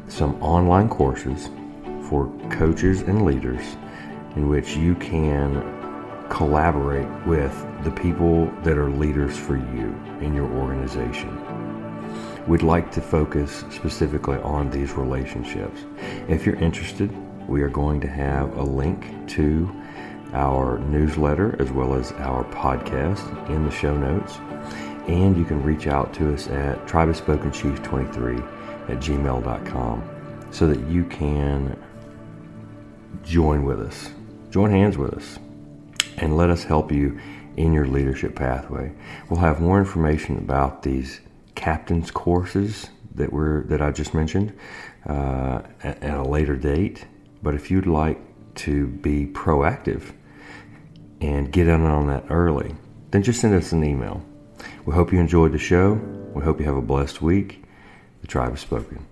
some 0.07 0.41
online 0.41 0.89
courses 0.89 1.49
for 2.09 2.31
coaches 2.49 3.01
and 3.01 3.25
leaders 3.25 3.77
in 4.35 4.47
which 4.49 4.75
you 4.75 4.95
can 4.95 5.63
collaborate 6.29 7.07
with 7.25 7.53
the 7.83 7.91
people 7.91 8.45
that 8.63 8.77
are 8.77 8.89
leaders 8.89 9.37
for 9.37 9.55
you 9.55 9.95
in 10.21 10.33
your 10.33 10.49
organization. 10.51 11.35
We'd 12.47 12.63
like 12.63 12.91
to 12.93 13.01
focus 13.01 13.63
specifically 13.69 14.37
on 14.37 14.69
these 14.69 14.93
relationships. 14.93 15.81
If 16.27 16.45
you're 16.45 16.55
interested, 16.55 17.13
we 17.47 17.61
are 17.61 17.69
going 17.69 18.01
to 18.01 18.07
have 18.07 18.57
a 18.57 18.63
link 18.63 19.05
to 19.29 19.69
our 20.33 20.79
newsletter 20.79 21.55
as 21.59 21.71
well 21.71 21.95
as 21.95 22.11
our 22.13 22.43
podcast 22.45 23.49
in 23.49 23.65
the 23.65 23.71
show 23.71 23.97
notes. 23.97 24.39
And 25.09 25.35
you 25.35 25.43
can 25.43 25.63
reach 25.63 25.87
out 25.87 26.13
to 26.13 26.35
us 26.35 26.47
at 26.49 26.85
tribespokenchief23 26.85 28.89
at 28.89 28.99
gmail.com 28.99 30.47
so 30.51 30.67
that 30.67 30.79
you 30.87 31.03
can 31.05 31.75
join 33.23 33.65
with 33.65 33.81
us, 33.81 34.11
join 34.51 34.69
hands 34.69 34.99
with 34.99 35.15
us, 35.15 35.39
and 36.17 36.37
let 36.37 36.51
us 36.51 36.63
help 36.63 36.91
you 36.91 37.19
in 37.57 37.73
your 37.73 37.87
leadership 37.87 38.35
pathway. 38.35 38.93
We'll 39.31 39.39
have 39.39 39.59
more 39.59 39.79
information 39.79 40.37
about 40.37 40.83
these 40.83 41.21
captain's 41.55 42.11
courses 42.11 42.91
that 43.15 43.33
we're 43.33 43.63
that 43.63 43.81
I 43.81 43.89
just 43.89 44.13
mentioned 44.13 44.55
uh, 45.07 45.63
at, 45.81 46.03
at 46.03 46.17
a 46.19 46.23
later 46.23 46.55
date. 46.55 47.07
But 47.41 47.55
if 47.55 47.71
you'd 47.71 47.87
like 47.87 48.21
to 48.57 48.85
be 48.85 49.25
proactive 49.25 50.13
and 51.19 51.51
get 51.51 51.67
in 51.67 51.83
on 51.83 52.05
that 52.07 52.25
early, 52.29 52.75
then 53.09 53.23
just 53.23 53.41
send 53.41 53.55
us 53.55 53.71
an 53.71 53.83
email. 53.83 54.23
We 54.89 54.95
hope 54.95 55.13
you 55.13 55.19
enjoyed 55.19 55.52
the 55.52 55.60
show. 55.60 56.02
We 56.34 56.41
hope 56.41 56.60
you 56.60 56.65
have 56.65 56.75
a 56.75 56.82
blessed 56.82 57.21
week. 57.21 57.63
The 58.21 58.28
tribe 58.28 58.49
has 58.49 58.62
spoken. 58.62 59.06